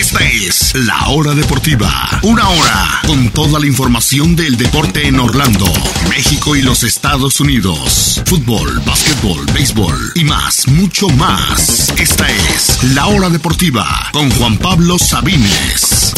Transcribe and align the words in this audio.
Esta 0.00 0.24
es 0.24 0.74
La 0.86 1.10
Hora 1.10 1.34
Deportiva. 1.34 1.90
Una 2.22 2.48
hora 2.48 3.02
con 3.06 3.28
toda 3.34 3.60
la 3.60 3.66
información 3.66 4.34
del 4.34 4.56
deporte 4.56 5.06
en 5.06 5.20
Orlando, 5.20 5.66
México 6.08 6.56
y 6.56 6.62
los 6.62 6.84
Estados 6.84 7.38
Unidos. 7.38 8.22
Fútbol, 8.24 8.80
básquetbol, 8.86 9.44
béisbol 9.52 10.12
y 10.14 10.24
más, 10.24 10.66
mucho 10.68 11.06
más. 11.10 11.90
Esta 12.00 12.26
es 12.30 12.82
La 12.94 13.08
Hora 13.08 13.28
Deportiva 13.28 13.84
con 14.10 14.30
Juan 14.30 14.56
Pablo 14.56 14.98
Sabines. 14.98 16.14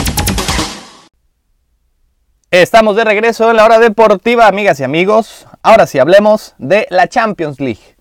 Estamos 2.52 2.94
de 2.94 3.02
regreso 3.02 3.50
en 3.50 3.56
la 3.56 3.64
hora 3.64 3.80
deportiva, 3.80 4.46
amigas 4.46 4.78
y 4.78 4.84
amigos. 4.84 5.48
Ahora 5.60 5.88
sí, 5.88 5.98
hablemos 5.98 6.54
de 6.58 6.86
la 6.88 7.08
Champions 7.08 7.58
League. 7.58 7.96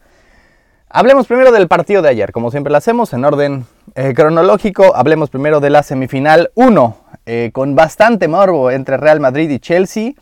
Hablemos 0.89 1.25
primero 1.25 1.52
del 1.52 1.68
partido 1.68 2.04
de 2.04 2.09
ayer, 2.09 2.32
como 2.32 2.52
siempre 2.52 2.70
lo 2.70 2.77
hacemos 2.77 3.13
en 3.13 3.25
orden 3.25 3.66
eh, 3.96 4.14
cronológico. 4.14 4.96
Hablemos 4.96 5.30
primero 5.30 5.60
de 5.60 5.70
la 5.70 5.84
semifinal 5.84 6.52
1, 6.55 6.98
eh, 7.26 7.50
con 7.54 7.75
bastante 7.75 8.28
morbo 8.28 8.71
entre 8.71 8.98
Real 8.98 9.20
Madrid 9.20 9.50
y 9.50 9.60
Chelsea. 9.60 10.14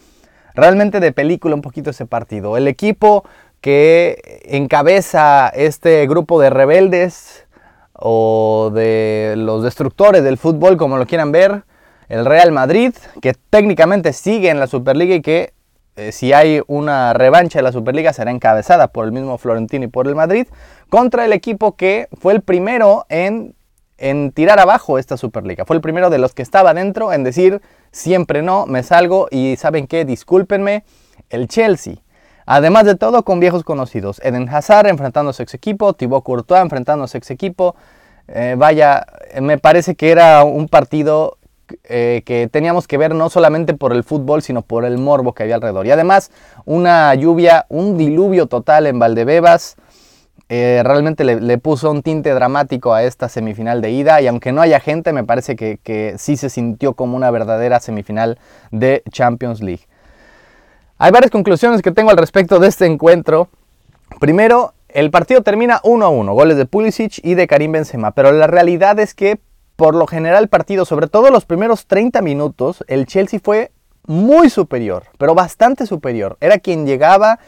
Realmente 0.55 0.99
de 0.99 1.11
película 1.11 1.55
un 1.55 1.61
poquito 1.61 1.91
ese 1.91 2.05
partido. 2.05 2.57
El 2.57 2.67
equipo 2.67 3.23
que 3.61 4.41
encabeza 4.45 5.49
este 5.49 6.07
grupo 6.07 6.41
de 6.41 6.49
rebeldes 6.49 7.45
o 7.93 8.71
de 8.73 9.35
los 9.37 9.63
destructores 9.63 10.23
del 10.23 10.37
fútbol, 10.37 10.77
como 10.77 10.97
lo 10.97 11.05
quieran 11.05 11.31
ver, 11.31 11.63
el 12.07 12.25
Real 12.25 12.51
Madrid, 12.51 12.93
que 13.21 13.35
técnicamente 13.49 14.13
sigue 14.13 14.49
en 14.49 14.59
la 14.59 14.67
Superliga 14.67 15.15
y 15.15 15.21
que 15.21 15.53
eh, 15.95 16.13
si 16.13 16.31
hay 16.31 16.61
una 16.67 17.13
revancha 17.13 17.59
de 17.59 17.63
la 17.63 17.73
Superliga 17.73 18.13
será 18.13 18.31
encabezada 18.31 18.87
por 18.87 19.05
el 19.05 19.11
mismo 19.11 19.37
Florentino 19.37 19.83
y 19.83 19.89
por 19.89 20.07
el 20.07 20.15
Madrid, 20.15 20.47
contra 20.89 21.25
el 21.25 21.33
equipo 21.33 21.75
que 21.75 22.07
fue 22.19 22.33
el 22.33 22.41
primero 22.41 23.05
en, 23.09 23.53
en 23.99 24.31
tirar 24.31 24.59
abajo 24.59 24.97
esta 24.97 25.17
Superliga. 25.17 25.65
Fue 25.65 25.75
el 25.75 25.81
primero 25.81 26.09
de 26.09 26.17
los 26.17 26.33
que 26.33 26.41
estaba 26.41 26.73
dentro 26.73 27.13
en 27.13 27.23
decir 27.23 27.61
siempre 27.91 28.41
no, 28.41 28.65
me 28.65 28.83
salgo 28.83 29.27
y 29.29 29.55
saben 29.57 29.87
qué, 29.87 30.05
discúlpenme, 30.05 30.83
el 31.29 31.47
Chelsea. 31.47 31.95
Además 32.45 32.85
de 32.85 32.95
todo, 32.95 33.23
con 33.23 33.39
viejos 33.39 33.63
conocidos. 33.63 34.19
Eden 34.23 34.49
Hazard 34.49 34.87
enfrentándose 34.87 35.41
a 35.41 35.45
ex 35.45 35.53
equipo, 35.53 35.93
Thibaut 35.93 36.23
Courtois 36.23 36.61
enfrentándose 36.61 37.17
a 37.17 37.19
ex 37.19 37.29
equipo. 37.29 37.75
Eh, 38.27 38.55
vaya, 38.57 39.05
me 39.39 39.57
parece 39.57 39.95
que 39.95 40.09
era 40.09 40.43
un 40.43 40.67
partido 40.67 41.37
eh, 41.83 42.23
que 42.25 42.47
teníamos 42.47 42.87
que 42.87 42.97
ver 42.97 43.13
no 43.13 43.29
solamente 43.29 43.73
por 43.75 43.93
el 43.93 44.03
fútbol, 44.03 44.41
sino 44.41 44.63
por 44.63 44.85
el 44.85 44.97
morbo 44.97 45.33
que 45.33 45.43
había 45.43 45.55
alrededor. 45.55 45.85
Y 45.85 45.91
además, 45.91 46.31
una 46.65 47.13
lluvia, 47.13 47.65
un 47.69 47.97
diluvio 47.97 48.47
total 48.47 48.87
en 48.87 48.97
Valdebebas. 48.97 49.75
Eh, 50.47 50.81
realmente 50.83 51.23
le, 51.23 51.57
puso 51.57 51.91
un 51.91 52.01
tinte 52.01 52.33
dramático 52.33 52.93
a 52.93 53.03
esta 53.03 53.29
semifinal 53.29 53.81
de 53.81 53.91
ida 53.91 54.21
y 54.21 54.27
aunque 54.27 54.51
no 54.51 54.61
haya 54.61 54.79
gente, 54.79 55.13
me 55.13 55.23
parece 55.23 55.55
que, 55.55 55.79
que 55.83 56.15
sí 56.17 56.37
se 56.37 56.49
sintió 56.49 56.93
como 56.93 57.17
una 57.17 57.31
verdadera 57.31 57.79
semifinal 57.79 58.39
de 58.71 59.03
Champions 59.11 59.61
League. 59.61 59.87
Hay 60.97 61.11
varias 61.11 61.31
conclusiones 61.31 61.81
que 61.81 61.91
tengo 61.91 62.11
al 62.11 62.17
respecto 62.17 62.59
de 62.59 62.67
este 62.67 62.85
encuentro. 62.85 63.49
Primero, 64.19 64.73
el 64.89 65.11
partido 65.11 65.43
termina 65.43 65.79
1 65.83 66.05
a 66.05 66.09
1, 66.09 66.33
goles 66.33 66.57
de 66.57 66.65
Pulisic 66.65 67.19
y 67.23 67.35
de 67.35 67.47
Karim 67.47 67.71
Benzema, 67.71 68.11
pero 68.11 68.31
la 68.31 68.47
realidad 68.47 68.99
es 68.99 69.13
que 69.13 69.39
por 69.75 69.95
lo 69.95 70.07
general 70.07 70.43
el 70.43 70.49
partido, 70.49 70.83
sobre 70.83 71.07
todo 71.07 71.31
los 71.31 71.45
primeros 71.45 71.85
30 71.85 72.21
minutos, 72.21 72.83
el 72.87 73.05
Chelsea 73.05 73.39
fue 73.41 73.71
muy 74.05 74.49
superior, 74.49 75.03
pero 75.17 75.35
bastante 75.35 75.85
superior. 75.85 76.37
Era 76.41 76.57
quien 76.57 76.85
llegaba 76.85 77.39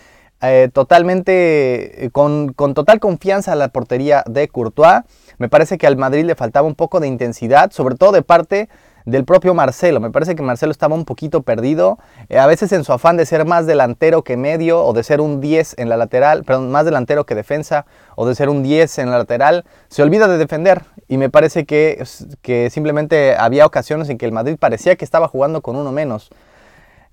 eh, 0.42 0.70
totalmente, 0.74 2.06
eh, 2.06 2.10
con, 2.12 2.54
con, 2.54 2.74
total 2.74 3.00
confianza 3.00 3.54
a 3.54 3.56
la 3.56 3.70
portería 3.70 4.24
de 4.28 4.48
Courtois. 4.48 5.04
Me 5.38 5.50
parece 5.50 5.78
que 5.78 5.88
al 5.88 5.98
Madrid 5.98 6.26
le 6.26 6.36
faltaba 6.36 6.68
un 6.68 6.76
poco 6.76 7.00
de 7.00 7.08
intensidad, 7.08 7.72
sobre 7.72 7.96
todo 7.96 8.12
de 8.12 8.22
parte 8.22 8.70
del 9.06 9.26
propio 9.26 9.54
Marcelo. 9.54 10.00
Me 10.00 10.12
parece 10.12 10.36
que 10.36 10.44
Marcelo 10.44 10.72
estaba 10.72 10.96
un 10.96 11.06
poquito 11.06 11.42
perdido, 11.44 11.98
eh, 12.30 12.40
a 12.40 12.48
veces 12.48 12.72
en 12.72 12.84
su 12.84 12.94
afán 12.94 13.18
de 13.18 13.26
ser 13.26 13.46
más 13.46 13.66
delantero 13.66 14.24
que 14.24 14.38
medio 14.38 14.84
o 14.84 14.94
de 14.94 15.04
ser 15.04 15.22
un 15.22 15.42
10 15.42 15.76
en 15.78 15.90
la 15.90 15.98
lateral, 15.98 16.44
perdón, 16.44 16.72
más 16.72 16.86
delantero 16.86 17.26
que 17.26 17.36
defensa 17.36 17.86
o 18.16 18.28
de 18.28 18.36
ser 18.36 18.50
un 18.50 18.64
10 18.64 19.00
en 19.00 19.12
la 19.12 19.18
lateral, 19.18 19.66
se 19.90 20.04
olvida 20.04 20.28
de 20.28 20.38
defender 20.38 20.84
y 21.08 21.18
me 21.18 21.30
parece 21.30 21.66
que, 21.66 22.04
que 22.42 22.70
simplemente 22.70 23.36
había 23.36 23.66
ocasiones 23.66 24.10
en 24.10 24.18
que 24.18 24.26
el 24.26 24.32
Madrid 24.32 24.58
parecía 24.60 24.96
que 24.96 25.06
estaba 25.06 25.28
jugando 25.28 25.62
con 25.62 25.76
uno 25.76 25.92
menos. 25.92 26.32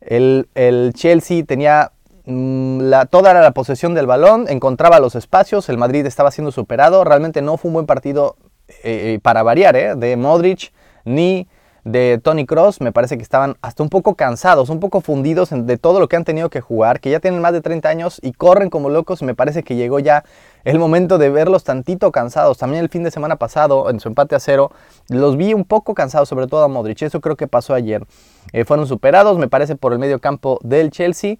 El, 0.00 0.92
Chelsea 0.94 1.44
tenía 1.44 1.92
la, 2.28 3.06
toda 3.06 3.32
la 3.34 3.50
posesión 3.52 3.94
del 3.94 4.06
balón, 4.06 4.46
encontraba 4.48 5.00
los 5.00 5.14
espacios, 5.14 5.68
el 5.68 5.78
Madrid 5.78 6.04
estaba 6.06 6.30
siendo 6.30 6.52
superado, 6.52 7.04
realmente 7.04 7.42
no 7.42 7.56
fue 7.56 7.70
un 7.70 7.74
buen 7.74 7.86
partido 7.86 8.36
eh, 8.84 9.18
para 9.22 9.42
variar, 9.42 9.96
de 9.96 10.16
Modric 10.16 10.72
ni 11.04 11.48
de 11.84 12.20
Tony 12.22 12.44
Cross, 12.44 12.80
me 12.80 12.92
parece 12.92 13.16
que 13.16 13.22
estaban 13.22 13.56
hasta 13.62 13.82
un 13.82 13.88
poco 13.88 14.14
cansados, 14.14 14.68
un 14.68 14.78
poco 14.78 15.00
fundidos 15.00 15.50
de 15.52 15.78
todo 15.78 16.00
lo 16.00 16.08
que 16.08 16.16
han 16.16 16.24
tenido 16.24 16.50
que 16.50 16.60
jugar, 16.60 17.00
que 17.00 17.10
ya 17.10 17.20
tienen 17.20 17.40
más 17.40 17.52
de 17.52 17.60
30 17.60 17.88
años 17.88 18.20
y 18.22 18.32
corren 18.32 18.68
como 18.68 18.90
locos. 18.90 19.22
Me 19.22 19.34
parece 19.34 19.62
que 19.62 19.74
llegó 19.74 19.98
ya 19.98 20.24
el 20.64 20.78
momento 20.78 21.16
de 21.18 21.30
verlos 21.30 21.64
tantito 21.64 22.12
cansados. 22.12 22.58
También 22.58 22.82
el 22.82 22.90
fin 22.90 23.04
de 23.04 23.10
semana 23.10 23.36
pasado, 23.36 23.88
en 23.90 24.00
su 24.00 24.08
empate 24.08 24.34
a 24.34 24.40
cero, 24.40 24.70
los 25.08 25.36
vi 25.36 25.54
un 25.54 25.64
poco 25.64 25.94
cansados, 25.94 26.28
sobre 26.28 26.46
todo 26.46 26.62
a 26.62 26.68
Modric. 26.68 27.02
Eso 27.02 27.20
creo 27.20 27.36
que 27.36 27.46
pasó 27.46 27.74
ayer. 27.74 28.04
Eh, 28.52 28.64
fueron 28.64 28.86
superados, 28.86 29.38
me 29.38 29.48
parece, 29.48 29.76
por 29.76 29.92
el 29.92 29.98
medio 29.98 30.18
campo 30.18 30.58
del 30.62 30.90
Chelsea 30.90 31.36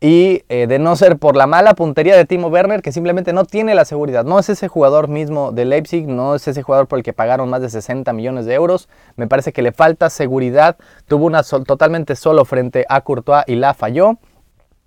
y 0.00 0.44
eh, 0.48 0.66
de 0.68 0.78
no 0.78 0.94
ser 0.94 1.18
por 1.18 1.34
la 1.36 1.46
mala 1.46 1.74
puntería 1.74 2.16
de 2.16 2.24
Timo 2.24 2.48
Werner, 2.48 2.82
que 2.82 2.92
simplemente 2.92 3.32
no 3.32 3.44
tiene 3.44 3.74
la 3.74 3.84
seguridad. 3.84 4.24
No 4.24 4.38
es 4.38 4.48
ese 4.48 4.68
jugador 4.68 5.08
mismo 5.08 5.50
de 5.50 5.64
Leipzig, 5.64 6.06
no 6.06 6.36
es 6.36 6.46
ese 6.46 6.62
jugador 6.62 6.86
por 6.86 6.98
el 6.98 7.02
que 7.02 7.12
pagaron 7.12 7.50
más 7.50 7.62
de 7.62 7.68
60 7.68 8.12
millones 8.12 8.46
de 8.46 8.54
euros. 8.54 8.88
Me 9.16 9.26
parece 9.26 9.52
que 9.52 9.62
le 9.62 9.72
falta 9.72 10.08
seguridad. 10.08 10.76
Tuvo 11.06 11.26
una 11.26 11.42
totalmente 11.42 12.14
solo 12.14 12.44
frente 12.44 12.86
a 12.88 13.00
Courtois 13.00 13.42
y 13.48 13.56
la 13.56 13.74
falló. 13.74 14.18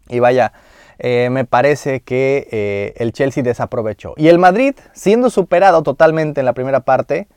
Y 0.07 0.19
vaya, 0.19 0.53
eh, 0.97 1.29
me 1.29 1.43
parece 1.43 2.01
que 2.01 2.47
eh, 2.51 2.93
el 2.95 3.11
Chelsea 3.11 3.43
desaprovechó. 3.43 4.13
Y 4.15 4.29
el 4.29 4.39
Madrid, 4.39 4.75
siendo 4.93 5.29
superado 5.29 5.83
totalmente 5.83 6.39
en 6.39 6.45
la 6.45 6.53
primera 6.53 6.81
parte, 6.81 7.27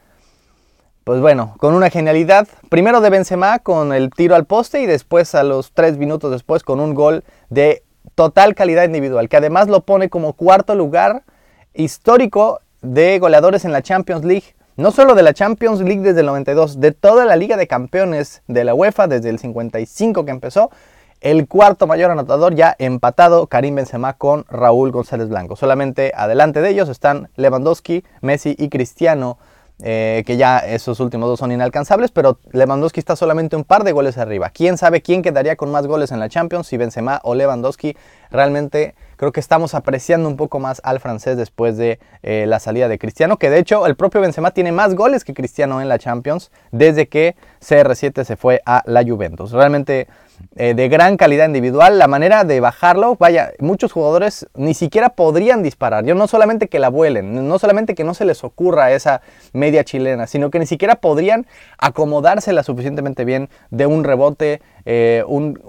pues 1.05 1.21
bueno, 1.21 1.55
con 1.59 1.75
una 1.75 1.91
genialidad, 1.91 2.49
primero 2.71 3.03
de 3.03 3.11
Benzema 3.11 3.59
con 3.59 3.93
el 3.93 4.11
tiro 4.11 4.35
al 4.35 4.47
poste 4.47 4.81
y 4.81 4.87
después 4.87 5.35
a 5.35 5.43
los 5.43 5.73
tres 5.73 5.99
minutos 5.99 6.31
después 6.31 6.63
con 6.63 6.81
un 6.81 6.95
gol 6.95 7.25
de 7.51 7.83
total 8.15 8.55
calidad 8.55 8.85
individual, 8.85 9.29
que 9.29 9.37
además 9.37 9.69
lo 9.69 9.83
pone 9.83 10.09
como 10.09 10.33
cuarto 10.33 10.75
lugar 10.75 11.25
histórico 11.75 12.61
de 12.81 13.19
goleadores 13.19 13.67
en 13.67 13.73
la 13.73 13.83
Champions 13.83 14.25
League. 14.25 14.55
No 14.77 14.91
solo 14.91 15.15
de 15.15 15.23
la 15.23 15.35
Champions 15.35 15.81
League 15.81 16.01
desde 16.01 16.21
el 16.21 16.27
92, 16.27 16.81
de 16.81 16.93
toda 16.93 17.27
la 17.27 17.37
Liga 17.37 17.57
de 17.57 17.67
Campeones 17.67 18.43
de 18.49 18.65
la 18.65 18.75
UEFA 18.75 19.07
desde 19.07 19.29
el 19.29 19.39
55 19.39 20.25
que 20.25 20.31
empezó, 20.31 20.71
el 21.21 21.47
cuarto 21.47 21.87
mayor 21.87 22.11
anotador 22.11 22.55
ya 22.55 22.75
empatado 22.79 23.47
Karim 23.47 23.77
Benzema 23.77 24.15
con 24.15 24.45
Raúl 24.49 24.91
González 24.91 25.29
Blanco. 25.29 25.55
Solamente 25.55 26.13
adelante 26.17 26.61
de 26.61 26.71
ellos 26.71 26.89
están 26.89 27.29
Lewandowski, 27.37 28.05
Messi 28.21 28.57
y 28.59 28.69
Cristiano 28.69 29.39
eh, 29.83 30.23
que 30.25 30.37
ya 30.37 30.59
esos 30.59 31.01
últimos 31.01 31.29
dos 31.29 31.41
son 31.41 31.51
inalcanzables, 31.51 32.13
pero 32.13 32.39
Lewandowski 32.53 33.01
está 33.01 33.17
solamente 33.17 33.57
un 33.57 33.65
par 33.65 33.83
de 33.83 33.93
goles 33.93 34.19
arriba. 34.19 34.51
¿Quién 34.51 34.79
sabe 34.79 35.03
quién 35.03 35.21
quedaría 35.21 35.57
con 35.57 35.71
más 35.73 35.87
goles 35.87 36.13
en 36.13 36.21
la 36.21 36.29
Champions, 36.29 36.69
si 36.69 36.77
Benzema 36.77 37.21
o 37.25 37.35
Lewandowski? 37.35 37.97
Realmente 38.31 38.95
creo 39.17 39.33
que 39.33 39.41
estamos 39.41 39.75
apreciando 39.75 40.29
un 40.29 40.37
poco 40.37 40.61
más 40.61 40.81
al 40.85 41.01
francés 41.01 41.37
después 41.37 41.77
de 41.77 41.99
eh, 42.23 42.47
la 42.47 42.61
salida 42.61 42.89
de 42.89 42.99
Cristiano, 42.99 43.37
que 43.37 43.51
de 43.51 43.59
hecho 43.59 43.87
el 43.87 43.97
propio 43.97 44.21
Benzema 44.21 44.53
tiene 44.53 44.71
más 44.71 44.95
goles 44.95 45.25
que 45.25 45.35
Cristiano 45.35 45.81
en 45.81 45.89
la 45.89 45.99
Champions 45.99 46.51
desde 46.71 47.09
que 47.09 47.35
CR7 47.61 48.25
se 48.25 48.37
fue 48.37 48.63
a 48.67 48.83
la 48.87 49.03
Juventus. 49.03 49.51
Realmente 49.53 50.07
eh, 50.57 50.75
de 50.75 50.89
gran 50.89 51.17
calidad 51.17 51.47
individual. 51.47 51.99
La 51.99 52.07
manera 52.07 52.45
de 52.45 52.61
bajarlo, 52.61 53.17
vaya, 53.17 53.53
muchos 53.59 53.93
jugadores 53.93 54.47
ni 54.55 54.75
siquiera 54.75 55.11
podrían 55.11 55.63
disparar. 55.63 56.05
Yo 56.05 56.15
no 56.15 56.27
solamente 56.27 56.69
que 56.69 56.79
la 56.79 56.89
vuelen, 56.89 57.49
no 57.49 57.59
solamente 57.59 57.95
que 57.95 58.05
no 58.05 58.15
se 58.15 58.25
les 58.25 58.45
ocurra 58.45 58.93
esa 58.93 59.21
media 59.53 59.85
chilena, 59.85 60.27
sino 60.27 60.51
que 60.51 60.59
ni 60.59 60.67
siquiera 60.67 60.97
podrían 60.97 61.47
acomodársela 61.79 62.63
suficientemente 62.63 63.25
bien 63.25 63.49
de 63.71 63.87
un 63.87 64.05
rebote, 64.05 64.63
eh, 64.85 65.25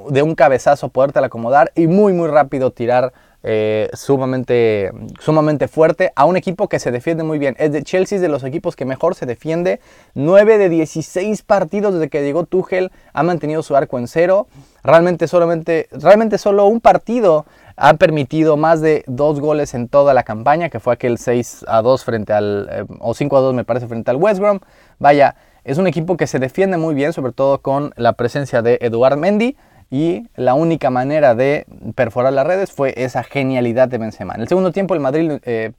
de 0.10 0.22
un 0.22 0.36
cabezazo, 0.36 0.90
podértela 0.90 1.28
acomodar 1.28 1.72
y 1.76 1.88
muy, 1.88 2.14
muy 2.14 2.28
rápido 2.28 2.72
tirar 2.72 3.14
eh, 3.48 3.92
sumamente, 3.94 4.92
sumamente 5.20 5.68
fuerte 5.68 6.12
a 6.16 6.26
un 6.26 6.36
equipo 6.36 6.68
que 6.68 6.80
se 6.80 6.90
defiende 6.90 7.24
muy 7.24 7.38
bien. 7.38 7.56
Es 7.60 7.72
de 7.72 7.84
Chelsea 7.84 8.20
de 8.20 8.28
los 8.28 8.44
equipos 8.44 8.76
que 8.76 8.86
mejor 8.86 9.14
se 9.14 9.28
defiende. 9.28 9.80
9 10.16 10.58
de 10.58 10.68
16 10.68 11.44
partidos 11.44 11.94
desde 11.94 12.10
que 12.10 12.24
llegó 12.24 12.46
Tuchel 12.46 12.92
ha 13.14 13.22
mantenido 13.22 13.62
su 13.62 13.76
arco 13.76 14.00
en 14.00 14.08
cero. 14.08 14.48
Realmente, 14.84 15.28
solamente, 15.28 15.88
realmente 15.92 16.40
solo 16.40 16.66
un 16.66 16.82
partido 16.82 17.46
ha 17.78 17.94
permitido 17.94 18.58
más 18.58 18.82
de 18.82 19.04
dos 19.06 19.40
goles 19.40 19.76
en 19.76 19.90
toda 19.90 20.16
la 20.16 20.24
campaña, 20.24 20.70
que 20.70 20.80
fue 20.80 20.96
aquel 20.96 21.20
6 21.20 21.66
a 21.68 21.84
2 21.84 22.04
frente 22.04 22.34
al, 22.34 22.68
eh, 22.72 22.86
o 23.00 23.14
5 23.14 23.38
a 23.38 23.42
2 23.42 23.54
me 23.54 23.64
parece, 23.64 23.88
frente 23.88 24.10
al 24.10 24.18
West 24.18 24.40
Brom. 24.40 24.60
Vaya, 24.98 25.36
es 25.64 25.78
un 25.78 25.86
equipo 25.86 26.18
que 26.18 26.26
se 26.26 26.40
defiende 26.40 26.78
muy 26.78 26.96
bien, 26.96 27.14
sobre 27.14 27.32
todo 27.32 27.62
con 27.62 27.94
la 27.96 28.14
presencia 28.14 28.64
de 28.64 28.80
Eduard 28.82 29.18
Mendy 29.18 29.56
y 29.96 30.28
la 30.36 30.56
única 30.56 30.90
manera 30.90 31.36
de 31.36 31.66
perforar 31.96 32.34
las 32.34 32.46
redes 32.46 32.74
fue 32.74 32.94
esa 32.98 33.24
genialidad 33.24 33.88
de 33.88 33.98
Benzema. 33.98 34.36
En 34.36 34.42
el 34.42 34.50
segundo 34.50 34.74
tiempo 34.74 34.94
el 34.94 35.00
Madrid 35.00 35.40
eh, 35.44 35.72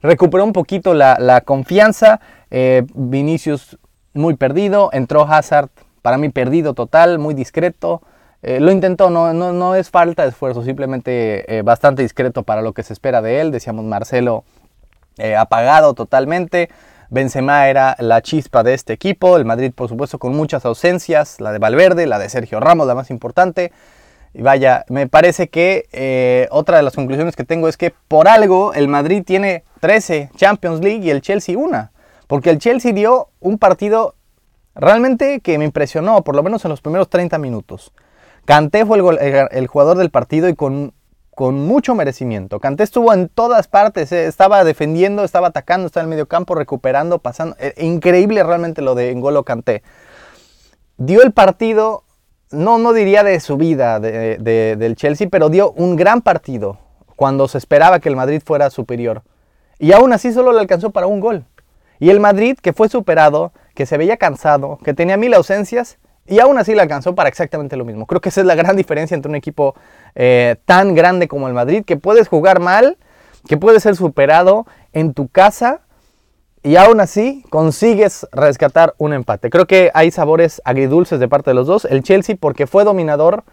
recuperó 0.00 0.42
un 0.42 0.54
poquito 0.54 0.94
la, 0.94 1.42
confianza, 1.44 2.18
eh, 2.50 2.86
Vinicius 2.94 3.78
muy 4.14 4.36
perdido. 4.36 4.88
Entró 4.94 5.30
Hazard, 5.30 5.68
para 6.00 6.16
mí 6.16 6.30
perdido 6.30 6.72
total, 6.72 7.18
muy 7.18 7.34
discreto. 7.34 8.00
Eh, 8.40 8.58
lo 8.58 8.72
intentó, 8.72 9.10
no, 9.10 9.34
no, 9.34 9.74
es 9.74 9.90
falta 9.90 10.22
de 10.22 10.30
esfuerzo, 10.30 10.62
simplemente 10.62 11.60
bastante 11.62 12.00
discreto 12.00 12.44
para 12.44 12.62
lo 12.62 12.72
que 12.72 12.82
se 12.82 12.94
espera 12.94 13.20
de 13.20 13.42
él. 13.42 13.50
Decíamos 13.50 13.84
Marcelo 13.84 14.44
apagado 15.36 15.92
totalmente. 15.92 16.70
Benzema 17.10 17.68
era 17.68 17.96
la 17.98 18.22
chispa 18.22 18.62
de 18.62 18.74
este 18.74 18.92
equipo. 18.92 19.36
El 19.36 19.44
Madrid, 19.44 19.72
por 19.74 19.88
supuesto, 19.88 20.18
con 20.18 20.34
muchas 20.34 20.64
ausencias. 20.64 21.40
La 21.40 21.52
de 21.52 21.58
Valverde, 21.58 22.06
la 22.06 22.18
de 22.18 22.28
Sergio 22.28 22.60
Ramos, 22.60 22.86
la 22.86 22.94
más 22.94 23.10
importante. 23.10 23.72
Y 24.34 24.42
vaya, 24.42 24.84
me 24.88 25.08
parece 25.08 25.48
que 25.48 26.48
otra 26.50 26.76
de 26.76 26.82
las 26.82 26.94
conclusiones 26.94 27.34
que 27.34 27.44
tengo 27.44 27.68
es 27.68 27.76
que 27.76 27.94
por 28.08 28.28
algo 28.28 28.74
el 28.74 28.88
Madrid 28.88 29.22
tiene 29.26 29.64
13 29.80 30.30
Champions 30.36 30.80
League 30.80 31.04
y 31.04 31.10
el 31.10 31.22
Chelsea 31.22 31.56
una. 31.56 31.92
Porque 32.26 32.50
el 32.50 32.58
Chelsea 32.58 32.92
dio 32.92 33.30
un 33.40 33.58
partido 33.58 34.14
realmente 34.74 35.40
que 35.40 35.58
me 35.58 35.64
impresionó, 35.64 36.22
por 36.22 36.36
lo 36.36 36.42
menos 36.42 36.64
en 36.64 36.70
los 36.70 36.80
primeros 36.80 37.08
30 37.08 37.38
minutos. 37.38 37.92
Kanté 38.44 38.86
fue 38.86 38.98
el, 38.98 39.66
jugador 39.66 39.98
del 39.98 40.10
partido 40.10 40.48
y 40.48 40.54
con, 40.54 40.94
con, 41.38 41.68
mucho 41.68 41.94
merecimiento. 41.94 42.58
Kanté 42.58 42.82
estuvo 42.82 43.12
en 43.12 43.28
todas 43.28 43.68
partes, 43.68 44.10
eh, 44.10 44.26
estaba 44.26 44.64
defendiendo, 44.64 45.22
estaba 45.22 45.46
atacando, 45.46 45.86
estaba 45.86 46.02
en 46.02 46.06
el 46.06 46.10
medio 46.10 46.26
campo, 46.26 46.56
recuperando, 46.56 47.20
pasando. 47.20 47.54
Eh, 47.60 47.74
increíble 47.78 48.42
realmente 48.42 48.82
lo 48.82 48.96
de 48.96 49.14
Ngolo 49.14 49.44
Kanté. 49.44 49.84
Dio 50.96 51.22
el 51.22 51.30
partido, 51.30 52.02
no, 52.50 52.78
no 52.78 52.92
diría 52.92 53.22
de 53.22 53.38
su 53.38 53.56
vida 53.56 54.00
del 54.00 54.96
Chelsea, 54.96 55.28
pero 55.30 55.48
dio 55.48 55.70
un 55.76 55.94
gran 55.94 56.22
partido 56.22 56.78
cuando 57.14 57.46
se 57.46 57.58
esperaba 57.58 58.00
que 58.00 58.08
el 58.08 58.16
Madrid 58.16 58.42
fuera 58.44 58.68
superior. 58.68 59.22
Y 59.78 59.92
aún 59.92 60.12
así 60.12 60.32
solo 60.32 60.52
le 60.52 60.58
alcanzó 60.58 60.90
para 60.90 61.06
un 61.06 61.20
gol. 61.20 61.44
Y 62.00 62.10
el 62.10 62.18
Madrid, 62.18 62.58
que 62.60 62.72
fue 62.72 62.88
superado, 62.88 63.52
que 63.76 63.86
se 63.86 63.96
veía 63.96 64.16
cansado, 64.16 64.80
que 64.82 64.92
tenía 64.92 65.16
mil 65.16 65.32
ausencias, 65.34 65.98
y 66.28 66.40
aún 66.40 66.58
así 66.58 66.74
le 66.74 66.82
alcanzó 66.82 67.14
para 67.14 67.28
exactamente 67.28 67.76
lo 67.76 67.84
mismo. 67.84 68.06
Creo 68.06 68.20
que 68.20 68.28
esa 68.28 68.40
es 68.40 68.46
la 68.46 68.54
gran 68.54 68.76
diferencia 68.76 69.14
entre 69.14 69.28
un 69.30 69.36
equipo 69.36 69.74
eh, 70.14 70.56
tan 70.64 70.94
grande 70.94 71.28
como 71.28 71.48
el 71.48 71.54
Madrid, 71.54 71.84
que 71.84 71.96
puedes 71.96 72.28
jugar 72.28 72.60
mal, 72.60 72.98
que 73.46 73.56
puedes 73.56 73.82
ser 73.82 73.96
superado 73.96 74.66
en 74.92 75.14
tu 75.14 75.28
casa 75.28 75.80
y 76.62 76.76
aún 76.76 77.00
así 77.00 77.44
consigues 77.50 78.26
rescatar 78.32 78.94
un 78.98 79.12
empate. 79.12 79.48
Creo 79.48 79.66
que 79.66 79.90
hay 79.94 80.10
sabores 80.10 80.60
agridulces 80.64 81.20
de 81.20 81.28
parte 81.28 81.50
de 81.50 81.54
los 81.54 81.66
dos. 81.66 81.84
El 81.84 82.02
Chelsea 82.02 82.36
porque 82.38 82.66
fue 82.66 82.84
dominador 82.84 83.44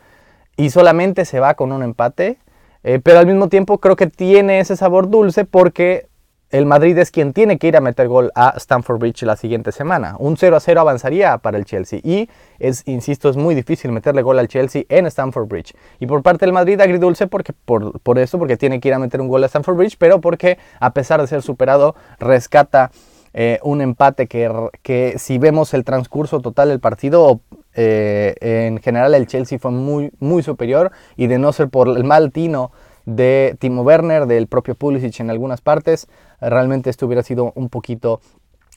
y 0.58 0.70
solamente 0.70 1.26
se 1.26 1.40
va 1.40 1.54
con 1.54 1.72
un 1.72 1.84
empate. 1.84 2.40
Eh, 2.84 3.00
pero 3.04 3.20
al 3.20 3.26
mismo 3.26 3.50
tiempo 3.50 3.80
creo 3.80 3.96
que 3.96 4.08
tiene 4.08 4.60
ese 4.60 4.76
sabor 4.76 5.10
dulce 5.10 5.46
porque 5.46 6.08
el 6.52 6.66
Madrid 6.66 6.98
es 6.98 7.12
quien 7.12 7.34
tiene 7.34 7.58
que 7.58 7.68
ir 7.68 7.76
a 7.76 7.82
meter 7.82 8.08
gol 8.08 8.32
a 8.36 8.54
Stamford 8.58 9.00
Bridge 9.00 9.24
la 9.24 9.36
siguiente 9.36 9.72
semana. 9.72 10.16
Un 10.20 10.38
0 10.38 10.56
a 10.56 10.60
0 10.60 10.82
avanzaría 10.82 11.38
para 11.40 11.58
el 11.58 11.66
Chelsea 11.66 12.00
y 12.04 12.30
es, 12.60 12.84
insisto, 12.86 13.30
es 13.30 13.36
muy 13.36 13.56
difícil 13.56 13.92
meterle 13.92 14.22
gol 14.22 14.40
al 14.40 14.48
Chelsea 14.48 14.84
en 14.90 15.06
Stamford 15.08 15.48
Bridge. 15.48 15.74
Y 16.00 16.06
por 16.06 16.22
parte 16.22 16.46
del 16.46 16.54
Madrid 16.54 16.80
agridulce 16.80 17.28
porque, 17.28 17.54
por, 17.54 18.00
por 18.02 18.20
eso, 18.20 18.38
porque 18.38 18.58
tiene 18.58 18.80
que 18.80 18.88
ir 18.90 18.94
a 18.94 19.00
meter 19.00 19.22
un 19.22 19.28
gol 19.28 19.44
a 19.44 19.48
Stamford 19.48 19.76
Bridge, 19.76 19.96
pero 19.98 20.22
porque 20.22 20.58
a 20.80 20.94
pesar 20.94 21.20
de 21.20 21.28
ser 21.28 21.42
superado, 21.42 21.96
rescata 22.20 22.92
eh, 23.34 23.60
un 23.64 23.82
empate 23.82 24.28
que, 24.28 24.50
que, 24.82 25.16
si 25.18 25.38
vemos 25.38 25.74
el 25.74 25.84
transcurso 25.84 26.40
total 26.40 26.70
del 26.70 26.80
partido, 26.80 27.42
eh, 27.74 28.36
en 28.40 28.82
general 28.82 29.14
el 29.14 29.28
Chelsea 29.28 29.60
fue 29.60 29.72
muy, 29.72 30.12
muy 30.20 30.42
superior 30.42 30.92
y 31.18 31.28
de 31.28 31.38
no 31.38 31.52
ser 31.52 31.68
por 31.68 31.90
el 31.90 32.06
mal 32.06 32.32
tino 32.32 32.72
de 33.06 33.56
Timo 33.60 33.84
Werner, 33.84 34.26
del 34.26 34.48
propio 34.48 34.76
Pulisic 34.76 35.20
en 35.20 35.30
algunas 35.30 35.62
partes, 35.62 36.08
realmente 36.42 36.90
esto 36.90 37.06
hubiera 37.06 37.24
sido 37.24 37.52
un 37.56 37.70
poquito 37.70 38.22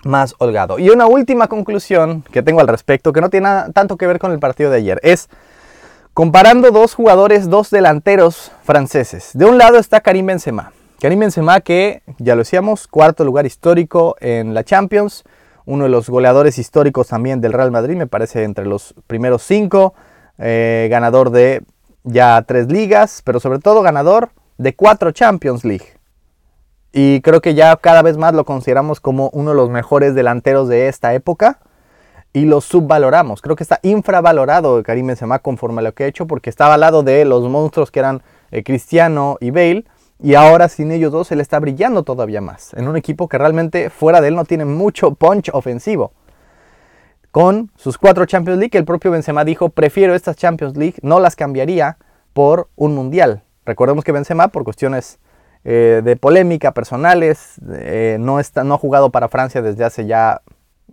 más 0.05 0.35
holgado. 0.39 0.79
Y 0.79 0.91
una 0.91 1.07
última 1.07 1.49
conclusión 1.49 2.23
que 2.31 2.43
tengo 2.43 2.61
al 2.61 2.69
respecto, 2.69 3.13
que 3.13 3.21
no 3.21 3.31
tiene 3.31 3.49
tanto 3.75 3.97
que 3.97 4.07
ver 4.07 4.19
con 4.19 4.33
el 4.33 4.39
partido 4.39 4.71
de 4.71 4.79
ayer, 4.79 5.01
es 5.03 5.29
comparando 6.15 6.71
dos 6.71 6.95
jugadores, 6.95 7.49
dos 7.49 7.71
delanteros 7.71 8.53
franceses. 8.63 9.31
De 9.35 9.45
un 9.45 9.59
lado 9.59 9.79
está 9.79 10.01
Karim 10.01 10.27
Benzema. 10.27 10.73
Karim 11.01 11.21
Benzema 11.21 11.61
que, 11.61 12.03
ya 12.19 12.35
lo 12.35 12.41
decíamos, 12.41 12.89
cuarto 12.89 13.25
lugar 13.25 13.47
histórico 13.47 14.17
en 14.21 14.55
la 14.55 14.65
Champions, 14.65 15.25
uno 15.65 15.85
de 15.85 15.91
los 15.91 16.09
goleadores 16.09 16.59
históricos 16.59 17.09
también 17.09 17.41
del 17.41 17.53
Real 17.53 17.71
Madrid, 17.71 17.97
me 17.97 18.07
parece 18.07 18.43
entre 18.43 18.67
los 18.67 18.95
primeros 19.07 19.43
cinco, 19.43 19.95
eh, 20.39 20.89
ganador 20.91 21.31
de 21.31 21.63
ya 22.05 22.43
tres 22.43 22.69
ligas, 22.69 23.23
pero 23.25 23.39
sobre 23.39 23.59
todo 23.59 23.83
ganador 23.83 24.31
de 24.57 24.75
cuatro 24.75 25.13
Champions 25.13 25.65
League. 25.65 25.98
Y 26.93 27.21
creo 27.21 27.41
que 27.41 27.55
ya 27.55 27.77
cada 27.77 28.03
vez 28.03 28.17
más 28.17 28.35
lo 28.35 28.45
consideramos 28.45 29.01
como 29.01 29.31
uno 29.33 29.51
de 29.51 29.57
los 29.57 29.71
mejores 29.71 30.15
delanteros 30.15 30.69
de 30.69 30.89
esta 30.89 31.15
época 31.15 31.59
y 32.33 32.45
lo 32.45 32.61
subvaloramos. 32.61 33.43
Creo 33.43 33.57
que 33.57 33.63
está 33.63 33.81
infravalorado 33.83 34.83
Karim 34.83 35.09
Benzema 35.09 35.39
conforme 35.41 35.81
a 35.81 35.85
lo 35.85 35.95
que 35.95 36.05
ha 36.05 36.07
hecho 36.07 36.27
porque 36.27 36.51
estaba 36.51 36.75
al 36.75 36.81
lado 36.81 37.03
de 37.03 37.25
los 37.25 37.49
monstruos 37.49 37.91
que 37.91 38.01
eran 38.01 38.23
eh, 38.51 38.63
Cristiano 38.63 39.37
y 39.41 39.51
Bale 39.51 39.85
y 40.21 40.35
ahora 40.35 40.69
sin 40.69 40.91
ellos 40.91 41.13
dos 41.13 41.31
él 41.31 41.41
está 41.41 41.61
brillando 41.61 42.03
todavía 42.03 42.41
más 42.41 42.75
en 42.75 42.89
un 42.89 42.97
equipo 42.97 43.29
que 43.29 43.39
realmente 43.39 43.89
fuera 43.89 44.21
de 44.21 44.29
él 44.29 44.35
no 44.35 44.45
tiene 44.45 44.65
mucho 44.65 45.15
punch 45.15 45.51
ofensivo 45.53 46.13
con 47.31 47.71
sus 47.77 47.99
cuatro 47.99 48.27
Champions 48.27 48.59
League. 48.59 48.77
El 48.77 48.85
propio 48.85 49.11
Benzema 49.11 49.45
dijo, 49.45 49.69
prefiero 49.69 50.15
estas 50.15 50.37
Champions 50.37 50.77
League, 50.77 50.97
no 51.03 51.21
las 51.21 51.37
cambiaría 51.37 51.99
por 52.33 52.69
un 52.77 52.95
Mundial. 52.95 53.43
Recordemos 53.65 54.05
que 54.05 54.13
Benzema, 54.13 54.49
por 54.49 54.65
cuestiones 54.65 55.19
eh, 55.65 56.03
de 56.05 56.17
polémica, 56.17 56.73
personales, 56.73 57.61
eh, 57.73 58.17
no, 58.21 58.41
está, 58.41 58.65
no 58.65 58.75
ha 58.75 58.79
jugado 58.79 59.11
para 59.11 59.29
Francia 59.29 59.63
desde 59.63 59.85
hace 59.85 60.07
ya, 60.07 60.43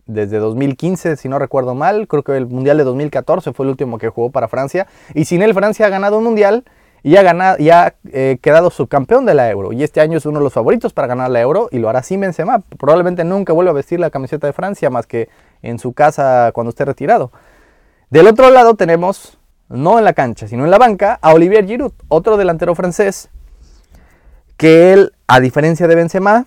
desde 0.05 0.37
2015, 0.37 1.15
si 1.17 1.29
no 1.29 1.39
recuerdo 1.39 1.75
mal. 1.75 2.07
Creo 2.07 2.23
que 2.23 2.35
el 2.35 2.47
Mundial 2.47 2.77
de 2.77 2.83
2014 2.83 3.53
fue 3.53 3.65
el 3.65 3.71
último 3.71 3.97
que 3.97 4.09
jugó 4.09 4.31
para 4.31 4.47
Francia. 4.47 4.87
Y 5.13 5.25
sin 5.25 5.41
él 5.41 5.53
Francia 5.53 5.85
ha 5.85 5.89
ganado 5.89 6.17
un 6.17 6.23
Mundial 6.23 6.65
y 7.05 7.17
ha, 7.17 7.21
ganado, 7.21 7.57
y 7.59 7.69
ha 7.69 7.93
eh, 8.11 8.39
quedado 8.41 8.71
subcampeón 8.71 9.27
de 9.27 9.35
la 9.35 9.49
Euro. 9.51 9.71
Y 9.71 9.83
este 9.83 10.01
año 10.01 10.17
es 10.17 10.25
uno 10.25 10.39
de 10.39 10.43
los 10.43 10.53
favoritos 10.53 10.91
para 10.91 11.07
ganar 11.07 11.29
la 11.29 11.39
Euro 11.39 11.69
y 11.71 11.77
lo 11.77 11.87
hará 11.87 12.01
sin 12.01 12.19
Benzema. 12.19 12.63
Probablemente 12.79 13.23
nunca 13.23 13.53
vuelva 13.53 13.71
a 13.71 13.75
vestir 13.75 13.99
la 13.99 14.09
camiseta 14.09 14.47
de 14.47 14.53
Francia 14.53 14.89
más 14.89 15.05
que 15.05 15.29
en 15.61 15.77
su 15.77 15.93
casa 15.93 16.51
cuando 16.53 16.69
esté 16.69 16.83
retirado. 16.83 17.31
Del 18.09 18.27
otro 18.27 18.49
lado 18.49 18.73
tenemos, 18.73 19.37
no 19.69 19.99
en 19.99 20.03
la 20.03 20.13
cancha, 20.13 20.47
sino 20.47 20.65
en 20.65 20.71
la 20.71 20.79
banca, 20.79 21.19
a 21.21 21.33
Olivier 21.33 21.67
Giroud, 21.67 21.93
otro 22.07 22.37
delantero 22.37 22.73
francés, 22.73 23.29
que 24.57 24.93
él, 24.93 25.13
a 25.27 25.39
diferencia 25.39 25.87
de 25.87 25.95
Benzema, 25.95 26.45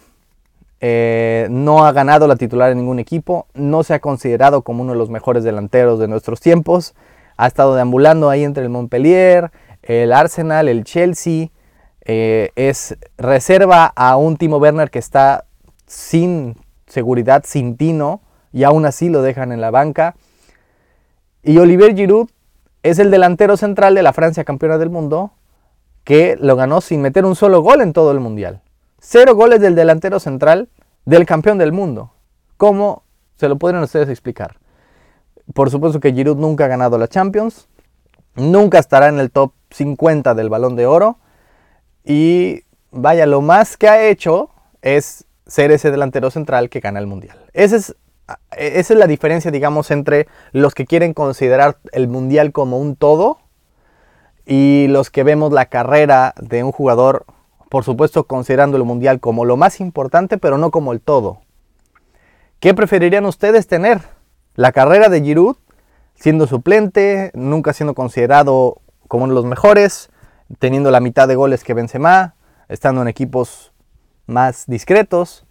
eh, 0.81 1.49
no 1.51 1.85
ha 1.85 1.93
ganado 1.93 2.27
la 2.29 2.37
titular 2.37 2.71
en 2.71 2.79
ningún 2.79 2.99
equipo, 2.99 3.47
no 3.55 3.83
se 3.83 3.95
ha 3.95 4.01
considerado 4.01 4.63
como 4.63 4.83
uno 4.83 4.93
de 4.93 4.99
los 4.99 5.11
mejores 5.11 5.45
delanteros 5.45 5.99
de 5.99 6.09
nuestros 6.09 6.41
tiempos, 6.41 6.95
ha 7.37 7.47
estado 7.47 7.75
deambulando 7.75 8.31
ahí 8.31 8.45
entre 8.45 8.63
el 8.63 8.71
Montpellier, 8.71 9.51
el 9.83 10.13
Arsenal, 10.13 10.69
el 10.69 10.85
Chelsea, 10.85 11.49
eh, 12.05 12.51
es 12.57 12.97
reserva 13.17 13.93
a 13.95 14.17
un 14.17 14.37
Timo 14.37 14.59
Werner 14.59 14.91
que 14.91 14.99
está 14.99 15.45
sin 15.87 16.57
seguridad, 16.87 17.43
sin 17.47 17.77
tino, 17.77 18.23
y 18.53 18.65
aún 18.65 18.87
así 18.87 19.09
lo 19.09 19.23
dejan 19.23 19.53
en 19.53 19.61
la 19.61 19.71
banca. 19.71 20.15
Y 21.43 21.59
Olivier 21.59 21.95
Giroud 21.95 22.29
es 22.83 22.99
el 22.99 23.11
delantero 23.11 23.57
central 23.57 23.95
de 23.95 24.03
la 24.03 24.13
Francia 24.13 24.45
campeona 24.45 24.79
del 24.79 24.91
mundo, 24.91 25.33
que 26.09 26.39
lo 26.41 26.57
ganó 26.57 26.81
sin 26.81 27.03
meter 27.03 27.27
un 27.27 27.37
solo 27.37 27.61
gol 27.61 27.83
en 27.83 27.93
todo 27.93 28.13
el 28.13 28.19
mundial. 28.19 28.63
Cero 28.99 29.35
goles 29.35 29.61
del 29.61 29.75
delantero 29.75 30.19
central 30.21 30.71
del 31.05 31.27
campeón 31.27 31.59
del 31.59 31.71
mundo. 31.71 32.15
¿Cómo 32.57 33.03
se 33.37 33.47
lo 33.47 33.59
pueden 33.59 33.83
ustedes 33.83 34.09
explicar? 34.09 34.57
Por 35.53 35.69
supuesto 35.69 36.01
que 36.01 36.15
Giroud 36.15 36.39
nunca 36.39 36.65
ha 36.65 36.69
ganado 36.69 36.97
la 36.97 37.09
Champions, 37.09 37.69
nunca 38.37 38.79
estará 38.79 39.09
en 39.09 39.21
el 39.21 39.31
top 39.31 39.53
50 39.69 40.35
del 40.35 40.49
balón 40.49 40.77
de 40.77 40.87
oro. 40.87 41.19
Y 42.07 42.63
vaya, 42.91 43.27
lo 43.27 43.43
más 43.43 43.77
que 43.77 43.91
ha 43.91 44.09
hecho 44.09 44.49
es 44.81 45.27
ser 45.47 45.73
ese 45.73 45.91
delantero 45.91 46.31
central 46.31 46.71
que 46.71 46.81
gana 46.81 47.01
el 47.01 47.07
mundial. 47.07 47.39
Esa 47.53 47.77
es 48.57 48.91
la 48.91 49.07
diferencia, 49.07 49.51
digamos, 49.51 49.91
entre 49.91 50.27
los 50.53 50.75
que 50.75 50.87
quieren 50.87 51.13
considerar 51.13 51.77
el 51.93 52.09
mundial 52.09 52.53
como 52.53 52.79
un 52.79 52.97
todo 52.97 53.41
y 54.51 54.87
los 54.89 55.11
que 55.11 55.25
vemos 55.25 55.53
la 55.53 55.67
carrera 55.67 56.33
de 56.41 56.65
un 56.65 56.73
jugador, 56.73 57.27
por 57.69 57.85
supuesto, 57.85 58.25
considerando 58.25 58.79
el 58.79 58.85
mundial 58.85 59.21
como 59.21 59.45
lo 59.45 59.59
más 59.59 59.79
importante, 59.79 60.39
pero 60.39 60.57
no 60.57 60.71
como 60.71 60.93
el 60.95 61.03
todo. 61.03 61.43
¿Qué 62.59 62.73
preferirían 62.73 63.27
ustedes 63.27 63.67
tener? 63.67 64.01
¿La 64.55 64.73
carrera 64.73 65.11
de 65.11 65.21
Giroud 65.21 65.57
siendo 66.15 66.47
suplente, 66.47 67.31
nunca 67.35 67.75
siendo 67.75 67.95
considerado 67.95 68.81
como 69.07 69.25
uno 69.25 69.35
de 69.35 69.41
los 69.43 69.45
mejores, 69.45 70.09
teniendo 70.59 70.91
la 70.91 71.01
mitad 71.01 71.29
de 71.29 71.37
goles 71.37 71.63
que 71.63 71.75
Benzema, 71.75 72.35
estando 72.69 73.03
en 73.03 73.09
equipos 73.09 73.73
más 74.27 74.65
discretos, 74.67 75.45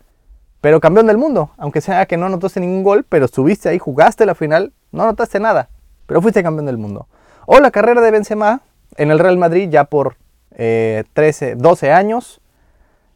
pero 0.59 0.81
campeón 0.81 1.05
del 1.05 1.19
mundo, 1.19 1.51
aunque 1.57 1.81
sea 1.81 2.07
que 2.07 2.17
no 2.17 2.25
anotaste 2.25 2.59
ningún 2.59 2.83
gol, 2.83 3.05
pero 3.07 3.25
estuviste 3.25 3.69
ahí, 3.69 3.77
jugaste 3.77 4.25
la 4.25 4.33
final, 4.33 4.73
no 4.91 5.03
anotaste 5.03 5.39
nada, 5.39 5.69
pero 6.07 6.19
fuiste 6.19 6.41
campeón 6.41 6.65
del 6.65 6.79
mundo. 6.79 7.07
O 7.45 7.59
la 7.59 7.69
carrera 7.69 8.01
de 8.01 8.09
Benzema 8.09 8.61
en 8.97 9.11
el 9.11 9.19
Real 9.19 9.37
Madrid 9.37 9.69
ya 9.69 9.85
por 9.85 10.17
13, 10.57 11.05
eh, 11.51 11.55
12 11.55 11.91
años, 11.91 12.41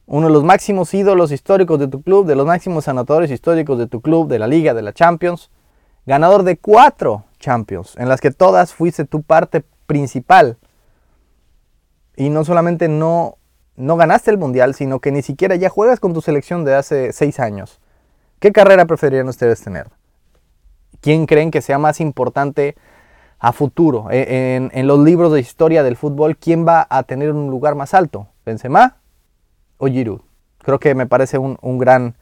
uno 0.06 0.28
de 0.28 0.34
los 0.34 0.44
máximos 0.44 0.94
ídolos 0.94 1.32
históricos 1.32 1.80
de 1.80 1.88
tu 1.88 2.02
club, 2.02 2.26
de 2.26 2.36
los 2.36 2.46
máximos 2.46 2.88
anotadores 2.88 3.32
históricos 3.32 3.78
de 3.78 3.88
tu 3.88 4.02
club, 4.02 4.28
de 4.28 4.40
la 4.40 4.48
liga, 4.48 4.74
de 4.74 4.82
la 4.82 4.94
Champions, 4.94 5.50
ganador 6.06 6.44
de 6.44 6.58
cuatro 6.58 7.26
Champions, 7.40 7.96
en 7.98 8.10
las 8.10 8.22
que 8.22 8.32
todas 8.32 8.74
fuiste 8.74 9.06
tu 9.06 9.24
parte 9.24 9.64
principal. 9.88 10.58
Y 12.16 12.30
no 12.30 12.46
solamente 12.46 12.88
no, 12.88 13.38
no 13.76 13.96
ganaste 13.96 14.32
el 14.32 14.38
Mundial, 14.38 14.76
sino 14.76 15.00
que 15.00 15.12
ni 15.12 15.22
siquiera 15.22 15.56
ya 15.56 15.70
juegas 15.70 16.00
con 16.00 16.14
tu 16.14 16.22
selección 16.22 16.66
de 16.66 16.76
hace 16.76 17.14
seis 17.14 17.40
años. 17.40 17.80
¿Qué 18.40 18.52
carrera 18.52 18.86
preferirían 18.86 19.30
ustedes 19.30 19.62
tener? 19.62 19.88
¿Quién 21.00 21.26
creen 21.26 21.52
que 21.52 21.62
sea 21.62 21.78
más 21.78 22.02
importante 22.02 22.76
a 23.42 23.52
futuro? 23.52 24.08
E, 24.12 24.70
en, 24.72 24.88
los 24.88 25.00
libros 25.00 25.34
de 25.34 25.40
historia 25.40 25.82
del 25.84 25.98
fútbol, 25.98 26.38
¿quién 26.38 26.66
va 26.66 26.86
a 26.90 27.04
tener 27.04 27.32
un 27.32 27.50
lugar 27.50 27.76
más 27.76 27.94
alto? 27.94 28.28
¿Benzema 28.46 28.98
o 29.78 29.88
Giroud? 29.88 30.22
Creo 30.60 30.80
que 30.80 30.94
me 30.94 31.08
parece 31.08 31.40
un, 31.40 31.78
gran, 31.80 32.16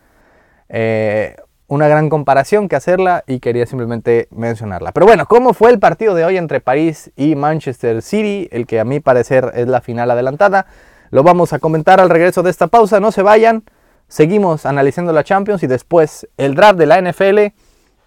eh, 0.70 1.36
una 1.68 1.90
gran 1.90 2.10
comparación 2.10 2.70
que 2.70 2.78
hacerla 2.78 3.26
y 3.28 3.42
quería 3.42 3.66
simplemente 3.66 4.30
mencionarla. 4.32 4.94
Pero 4.94 5.06
bueno, 5.06 5.26
¿cómo 5.26 5.54
fue 5.54 5.72
el 5.72 5.80
partido 5.80 6.16
de 6.16 6.24
hoy 6.24 6.38
entre 6.38 6.62
París 6.62 7.12
y 7.18 7.36
Manchester 7.36 8.02
City? 8.02 8.48
El 8.52 8.66
que 8.66 8.80
a 8.80 8.86
mi 8.86 9.02
parecer 9.02 9.52
es 9.56 9.68
la 9.68 9.82
final 9.82 10.10
adelantada. 10.10 10.68
Lo 11.10 11.24
vamos 11.24 11.52
a 11.52 11.60
comentar 11.60 12.00
al 12.00 12.10
regreso 12.10 12.44
de 12.44 12.50
esta 12.50 12.68
pausa, 12.68 13.02
no 13.02 13.12
se 13.12 13.24
vayan. 13.24 13.64
Seguimos 14.08 14.66
analizando 14.66 15.12
la 15.12 15.26
Champions 15.26 15.64
y 15.64 15.68
después 15.68 16.30
el 16.38 16.56
draft 16.56 16.80
de 16.80 16.86
la 16.86 17.02
NFL, 17.02 17.40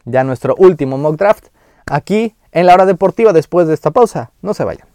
ya 0.07 0.25
nuestro 0.25 0.55
último 0.57 0.97
mock 0.97 1.17
draft, 1.17 1.49
aquí 1.87 2.35
en 2.53 2.67
la 2.67 2.75
hora 2.75 2.87
deportiva 2.87 3.33
después 3.33 3.67
de 3.67 3.75
esta 3.75 3.91
pausa. 3.91 4.31
No 4.43 4.55
se 4.55 4.65
vayan. 4.65 4.87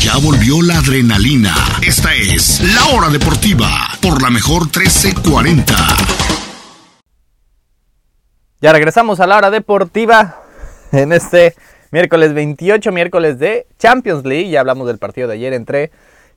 Ya 0.00 0.16
volvió 0.16 0.62
la 0.62 0.78
adrenalina. 0.78 1.54
Esta 1.86 2.14
es 2.14 2.60
la 2.74 2.96
hora 2.96 3.10
deportiva 3.10 3.68
por 4.00 4.22
la 4.22 4.30
mejor 4.30 4.62
1340. 4.62 5.74
Ya 8.62 8.72
regresamos 8.72 9.20
a 9.20 9.26
la 9.26 9.36
hora 9.36 9.50
deportiva 9.50 10.42
en 10.92 11.12
este 11.12 11.54
miércoles 11.90 12.32
28, 12.34 12.92
miércoles 12.92 13.38
de 13.38 13.66
Champions 13.78 14.24
League. 14.24 14.50
Ya 14.50 14.60
hablamos 14.60 14.86
del 14.86 14.98
partido 14.98 15.28
de 15.28 15.34
ayer 15.34 15.52
entre 15.52 15.90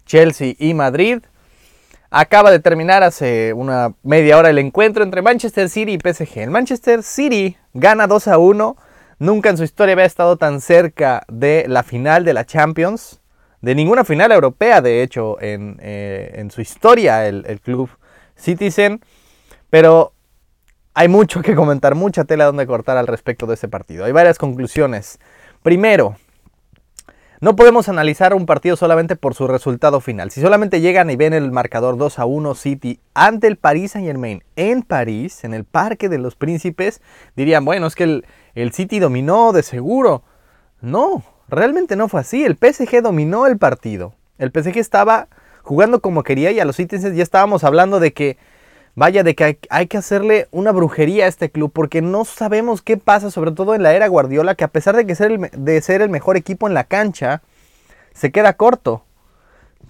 Chelsea 0.05 0.55
y 0.59 0.73
Madrid. 0.73 1.19
Acaba 2.11 2.51
de 2.51 2.59
terminar 2.59 3.01
hace 3.01 3.53
una 3.53 3.93
media 4.03 4.37
hora 4.37 4.49
el 4.49 4.59
encuentro 4.59 5.03
entre 5.03 5.21
Manchester 5.21 5.69
City 5.69 5.93
y 5.93 5.99
PSG. 5.99 6.39
El 6.39 6.51
Manchester 6.51 7.01
City 7.01 7.57
gana 7.73 8.07
2 8.07 8.27
a 8.27 8.37
1. 8.37 8.77
Nunca 9.19 9.49
en 9.49 9.57
su 9.57 9.63
historia 9.63 9.93
había 9.93 10.05
estado 10.05 10.37
tan 10.37 10.61
cerca 10.61 11.23
de 11.27 11.65
la 11.67 11.83
final 11.83 12.25
de 12.25 12.33
la 12.33 12.45
Champions. 12.45 13.19
De 13.61 13.75
ninguna 13.75 14.03
final 14.03 14.31
europea, 14.31 14.81
de 14.81 15.03
hecho, 15.03 15.41
en, 15.41 15.77
eh, 15.81 16.47
su 16.49 16.61
historia, 16.61 17.27
el, 17.27 17.45
el 17.47 17.61
club 17.61 17.89
Citizen. 18.35 19.01
Pero 19.69 20.13
hay 20.93 21.07
mucho 21.07 21.41
que 21.41 21.55
comentar, 21.55 21.95
mucha 21.95 22.25
tela 22.25 22.45
donde 22.45 22.67
cortar 22.67 22.97
al 22.97 23.07
respecto 23.07 23.45
de 23.45 23.55
ese 23.55 23.67
partido. 23.67 24.05
Hay 24.05 24.11
varias 24.11 24.37
conclusiones. 24.37 25.19
Primero, 25.63 26.17
no 27.43 27.57
podemos 27.57 27.89
analizar 27.89 28.33
un 28.33 28.45
partido 28.45 28.77
solamente 28.77 29.17
por 29.17 29.35
su 29.35 29.47
resultado 29.47 29.99
final. 29.99 30.31
Si 30.31 30.39
solamente 30.39 30.79
llegan 30.79 31.09
y 31.09 31.17
ven 31.17 31.33
el 31.33 31.51
marcador 31.51 31.97
2 31.97 32.19
a 32.19 32.25
1 32.25 32.55
City 32.55 33.01
ante 33.13 33.47
el 33.47 33.57
Paris 33.57 33.91
Saint 33.91 34.07
Germain 34.07 34.45
en 34.55 34.81
París, 34.81 35.43
en 35.43 35.53
el 35.53 35.65
Parque 35.65 36.07
de 36.07 36.19
los 36.19 36.37
Príncipes, 36.37 37.01
dirían, 37.35 37.65
bueno, 37.65 37.87
es 37.87 37.95
que 37.95 38.23
el, 38.55 38.71
City 38.71 38.99
dominó 38.99 39.51
de 39.51 39.61
seguro. 39.61 40.23
No, 40.79 41.21
realmente 41.49 41.97
no 41.97 42.07
fue 42.07 42.21
así. 42.21 42.45
El 42.45 42.55
PSG 42.55 43.01
dominó 43.01 43.45
el 43.45 43.57
partido. 43.57 44.13
El 44.37 44.51
PSG 44.51 44.77
estaba 44.77 45.27
jugando 45.63 45.99
como 45.99 46.23
quería 46.23 46.51
y 46.51 46.61
a 46.61 46.65
los 46.65 46.77
Citizens 46.77 47.13
ya 47.13 47.23
estábamos 47.23 47.65
hablando 47.65 47.99
de 47.99 48.13
que 48.13 48.37
vaya, 48.95 49.23
de 49.23 49.35
que 49.35 49.59
hay, 49.69 49.87
que 49.87 49.97
hacerle 49.97 50.47
una 50.51 50.71
brujería 50.71 51.25
a 51.25 51.27
este 51.27 51.49
club 51.49 51.71
porque 51.73 52.01
no 52.01 52.25
sabemos 52.25 52.81
qué 52.81 52.97
pasa, 52.97 53.31
sobre 53.31 53.51
todo 53.51 53.75
en 53.75 53.83
la 53.83 53.93
era 53.93 54.07
Guardiola, 54.07 54.55
que 54.55 54.63
a 54.63 54.69
pesar 54.69 54.95
de, 54.95 55.05
que 55.05 55.15
ser 55.15 55.31
el, 55.31 55.49
de 55.55 55.81
ser 55.81 56.01
el 56.01 56.09
mejor 56.09 56.37
equipo 56.37 56.67
en 56.67 56.73
la 56.73 56.83
cancha, 56.83 57.41
se 58.13 58.31
queda 58.31 58.53
corto. 58.53 59.03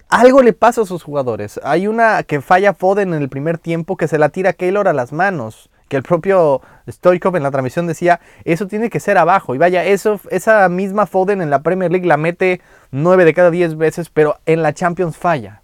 Algo 0.08 0.42
le 0.42 0.52
pasa 0.52 0.82
a 0.82 0.86
sus 0.86 1.02
jugadores. 1.02 1.60
Hay 1.64 1.86
una 1.86 2.22
que 2.22 2.40
falla 2.40 2.74
Foden 2.74 3.14
en 3.14 3.22
el 3.22 3.28
primer 3.28 3.58
tiempo 3.58 3.96
que 3.96 4.08
se 4.08 4.18
la 4.18 4.28
tira 4.28 4.52
Keylor 4.52 4.88
a 4.88 4.92
las 4.92 5.12
manos. 5.12 5.70
Que 5.88 5.96
el 5.96 6.02
propio 6.02 6.62
Stoikov 6.88 7.36
en 7.36 7.42
la 7.42 7.50
transmisión 7.50 7.86
decía, 7.86 8.20
eso 8.44 8.66
tiene 8.66 8.90
que 8.90 9.00
ser 9.00 9.18
abajo. 9.18 9.54
Y 9.54 9.58
vaya, 9.58 9.84
eso, 9.84 10.20
esa 10.30 10.68
misma 10.68 11.06
Foden 11.06 11.42
en 11.42 11.50
la 11.50 11.62
Premier 11.62 11.90
League 11.90 12.06
la 12.06 12.16
mete 12.16 12.60
9 12.90 13.24
de 13.24 13.34
cada 13.34 13.50
10 13.50 13.76
veces, 13.76 14.08
pero 14.08 14.38
en 14.46 14.62
la 14.62 14.72
Champions 14.72 15.16
falla. 15.16 15.63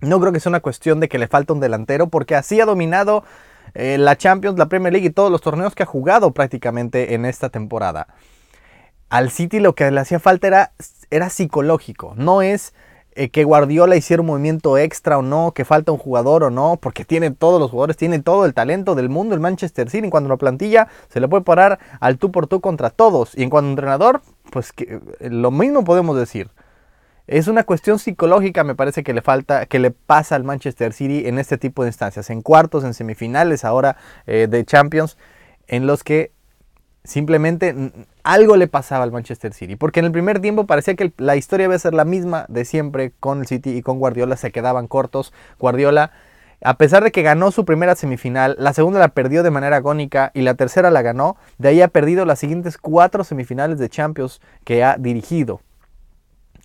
No 0.00 0.20
creo 0.20 0.32
que 0.32 0.40
sea 0.40 0.50
una 0.50 0.60
cuestión 0.60 1.00
de 1.00 1.08
que 1.08 1.18
le 1.18 1.28
falta 1.28 1.52
un 1.52 1.60
delantero, 1.60 2.08
porque 2.08 2.34
así 2.34 2.60
ha 2.60 2.64
dominado 2.64 3.24
eh, 3.74 3.98
la 3.98 4.16
Champions, 4.16 4.58
la 4.58 4.68
Premier 4.68 4.92
League 4.92 5.08
y 5.08 5.10
todos 5.10 5.30
los 5.30 5.40
torneos 5.40 5.74
que 5.74 5.82
ha 5.82 5.86
jugado 5.86 6.32
prácticamente 6.32 7.14
en 7.14 7.24
esta 7.24 7.50
temporada. 7.50 8.08
Al 9.08 9.30
City 9.30 9.60
lo 9.60 9.74
que 9.74 9.90
le 9.90 10.00
hacía 10.00 10.20
falta 10.20 10.46
era, 10.46 10.72
era 11.10 11.30
psicológico, 11.30 12.14
no 12.16 12.42
es 12.42 12.72
eh, 13.16 13.28
que 13.28 13.42
Guardiola 13.42 13.96
hiciera 13.96 14.20
un 14.20 14.28
movimiento 14.28 14.78
extra 14.78 15.18
o 15.18 15.22
no, 15.22 15.52
que 15.52 15.64
falta 15.64 15.90
un 15.90 15.98
jugador 15.98 16.44
o 16.44 16.50
no, 16.50 16.78
porque 16.80 17.04
tiene 17.04 17.32
todos 17.32 17.60
los 17.60 17.70
jugadores, 17.70 17.96
tiene 17.96 18.20
todo 18.20 18.44
el 18.44 18.54
talento 18.54 18.94
del 18.94 19.08
mundo 19.08 19.34
el 19.34 19.40
Manchester 19.40 19.90
City. 19.90 20.04
En 20.04 20.10
cuanto 20.10 20.28
a 20.28 20.34
la 20.34 20.36
plantilla, 20.36 20.86
se 21.08 21.18
le 21.18 21.26
puede 21.26 21.42
parar 21.42 21.80
al 21.98 22.18
tú 22.18 22.30
por 22.30 22.46
tú 22.46 22.60
contra 22.60 22.90
todos. 22.90 23.36
Y 23.36 23.42
en 23.42 23.50
cuanto 23.50 23.66
a 23.66 23.70
entrenador, 23.70 24.22
pues 24.50 24.72
que, 24.72 25.00
eh, 25.20 25.28
lo 25.28 25.50
mismo 25.50 25.84
podemos 25.84 26.16
decir. 26.16 26.50
Es 27.30 27.46
una 27.46 27.62
cuestión 27.62 28.00
psicológica, 28.00 28.64
me 28.64 28.74
parece 28.74 29.04
que 29.04 29.14
le 29.14 29.22
falta, 29.22 29.66
que 29.66 29.78
le 29.78 29.92
pasa 29.92 30.34
al 30.34 30.42
Manchester 30.42 30.92
City 30.92 31.28
en 31.28 31.38
este 31.38 31.58
tipo 31.58 31.84
de 31.84 31.90
instancias, 31.90 32.28
en 32.28 32.42
cuartos, 32.42 32.82
en 32.82 32.92
semifinales 32.92 33.64
ahora 33.64 33.96
eh, 34.26 34.48
de 34.50 34.64
Champions, 34.64 35.16
en 35.68 35.86
los 35.86 36.02
que 36.02 36.32
simplemente 37.04 37.92
algo 38.24 38.56
le 38.56 38.66
pasaba 38.66 39.04
al 39.04 39.12
Manchester 39.12 39.54
City. 39.54 39.76
Porque 39.76 40.00
en 40.00 40.06
el 40.06 40.10
primer 40.10 40.40
tiempo 40.40 40.66
parecía 40.66 40.96
que 40.96 41.12
la 41.18 41.36
historia 41.36 41.66
iba 41.66 41.76
a 41.76 41.78
ser 41.78 41.94
la 41.94 42.04
misma 42.04 42.46
de 42.48 42.64
siempre 42.64 43.12
con 43.20 43.38
el 43.38 43.46
City 43.46 43.76
y 43.76 43.82
con 43.82 44.00
Guardiola, 44.00 44.36
se 44.36 44.50
quedaban 44.50 44.88
cortos. 44.88 45.32
Guardiola, 45.60 46.10
a 46.64 46.78
pesar 46.78 47.04
de 47.04 47.12
que 47.12 47.22
ganó 47.22 47.52
su 47.52 47.64
primera 47.64 47.94
semifinal, 47.94 48.56
la 48.58 48.72
segunda 48.72 48.98
la 48.98 49.06
perdió 49.06 49.44
de 49.44 49.52
manera 49.52 49.76
agónica 49.76 50.32
y 50.34 50.40
la 50.40 50.54
tercera 50.54 50.90
la 50.90 51.02
ganó, 51.02 51.36
de 51.58 51.68
ahí 51.68 51.80
ha 51.80 51.86
perdido 51.86 52.24
las 52.24 52.40
siguientes 52.40 52.76
cuatro 52.76 53.22
semifinales 53.22 53.78
de 53.78 53.88
Champions 53.88 54.40
que 54.64 54.82
ha 54.82 54.96
dirigido. 54.96 55.60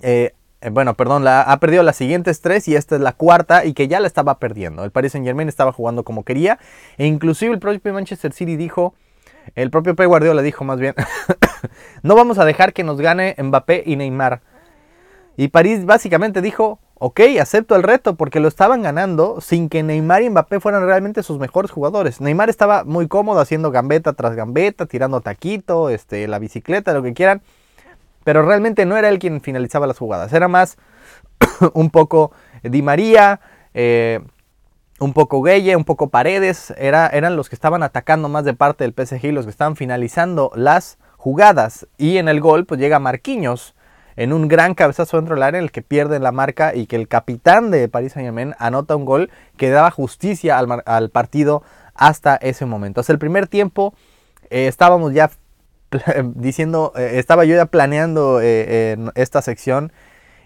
Eh, 0.02 0.34
eh, 0.66 0.72
bueno, 0.72 0.96
perdón, 0.96 1.24
la, 1.24 1.42
ha 1.42 1.60
perdido 1.60 1.84
las 1.84 1.96
siguientes 1.96 2.42
tres 2.42 2.68
y 2.68 2.76
esta 2.76 2.96
es 2.96 3.02
la 3.02 3.14
cuarta 3.14 3.66
y 3.66 3.74
que 3.74 3.88
ya 3.88 4.00
la 4.00 4.08
estaba 4.08 4.40
perdiendo. 4.40 4.84
El 4.84 4.90
Paris 4.90 5.12
Saint 5.12 5.26
Germain 5.26 5.48
estaba 5.48 5.72
jugando 5.72 6.04
como 6.04 6.24
quería 6.24 6.58
e 6.98 7.06
inclusive 7.06 7.54
el 7.54 7.60
propio 7.60 7.94
Manchester 7.94 8.34
City 8.34 8.56
dijo, 8.56 8.96
el 9.54 9.70
propio 9.70 9.96
Pep 9.96 10.08
Guardiola 10.08 10.42
dijo 10.42 10.64
más 10.64 10.80
bien, 10.80 10.96
no 12.04 12.16
vamos 12.16 12.40
a 12.40 12.46
dejar 12.46 12.74
que 12.74 12.84
nos 12.84 13.00
gane 13.00 13.36
Mbappé 13.38 13.84
y 13.86 13.96
Neymar. 13.96 14.42
Y 15.38 15.50
París 15.50 15.86
básicamente 15.86 16.42
dijo, 16.42 16.80
ok, 16.96 17.20
acepto 17.40 17.76
el 17.76 17.84
reto 17.84 18.16
porque 18.16 18.40
lo 18.40 18.48
estaban 18.48 18.82
ganando 18.82 19.42
sin 19.42 19.70
que 19.70 19.84
Neymar 19.84 20.24
y 20.24 20.32
Mbappé 20.32 20.60
fueran 20.60 20.84
realmente 20.88 21.22
sus 21.22 21.38
mejores 21.38 21.70
jugadores. 21.70 22.22
Neymar 22.22 22.50
estaba 22.50 22.84
muy 22.86 23.08
cómodo 23.08 23.40
haciendo 23.40 23.70
gambeta 23.70 24.14
tras 24.14 24.36
gambeta, 24.36 24.88
tirando 24.88 25.22
taquito, 25.22 25.92
este, 25.92 26.28
la 26.28 26.40
bicicleta, 26.40 26.92
lo 26.94 27.04
que 27.04 27.14
quieran. 27.14 27.44
Pero 28.26 28.42
realmente 28.42 28.86
no 28.86 28.98
era 28.98 29.08
él 29.08 29.20
quien 29.20 29.40
finalizaba 29.40 29.88
las 29.88 30.00
jugadas. 30.00 30.34
Era 30.34 30.50
más 30.50 30.78
un 31.74 31.92
poco 31.92 32.32
Di 32.64 32.82
María, 32.82 33.40
eh, 33.74 34.20
un 35.00 35.14
poco 35.14 35.42
Gueye, 35.44 35.76
un 35.76 35.86
poco 35.86 36.10
Paredes. 36.10 36.74
Era, 36.78 37.08
eran 37.08 37.38
los 37.38 37.50
que 37.50 37.56
estaban 37.56 37.84
atacando 37.84 38.28
más 38.28 38.44
de 38.44 38.56
parte 38.56 38.84
del 38.84 38.94
PSG 38.94 39.28
y 39.28 39.32
los 39.32 39.46
que 39.46 39.52
estaban 39.52 39.76
finalizando 39.76 40.52
las 40.56 40.98
jugadas. 41.18 41.88
Y 41.98 42.18
en 42.18 42.28
el 42.28 42.42
gol 42.42 42.66
pues 42.66 42.82
llega 42.82 42.98
Marquinhos 43.00 43.76
en 44.16 44.34
un 44.34 44.48
gran 44.48 44.74
cabezazo 44.74 45.18
dentro 45.18 45.36
del 45.36 45.44
área 45.44 45.60
en 45.60 45.66
el 45.66 45.72
que 45.72 45.84
pierde 45.84 46.20
la 46.20 46.32
marca 46.32 46.74
y 46.74 46.88
que 46.88 46.96
el 46.96 47.08
capitán 47.08 47.70
de 47.70 47.88
Paris 47.90 48.14
Saint 48.14 48.26
Germain 48.26 48.56
anota 48.58 48.96
un 48.96 49.06
gol 49.06 49.30
que 49.56 49.70
daba 49.70 49.92
justicia 49.92 50.58
al, 50.58 51.10
partido 51.12 51.62
hasta 51.94 52.38
ese 52.38 52.66
momento. 52.66 53.02
Hasta 53.02 53.14
el 53.14 53.20
primer 53.20 53.48
tiempo 53.48 53.94
eh, 54.50 54.66
estábamos 54.66 55.14
ya 55.14 55.30
diciendo, 56.36 56.94
eh, 56.96 57.14
estaba 57.16 57.46
yo 57.46 57.56
ya 57.56 57.66
planeando 57.66 58.40
eh, 58.42 58.98
esta 59.16 59.42
sección 59.42 59.92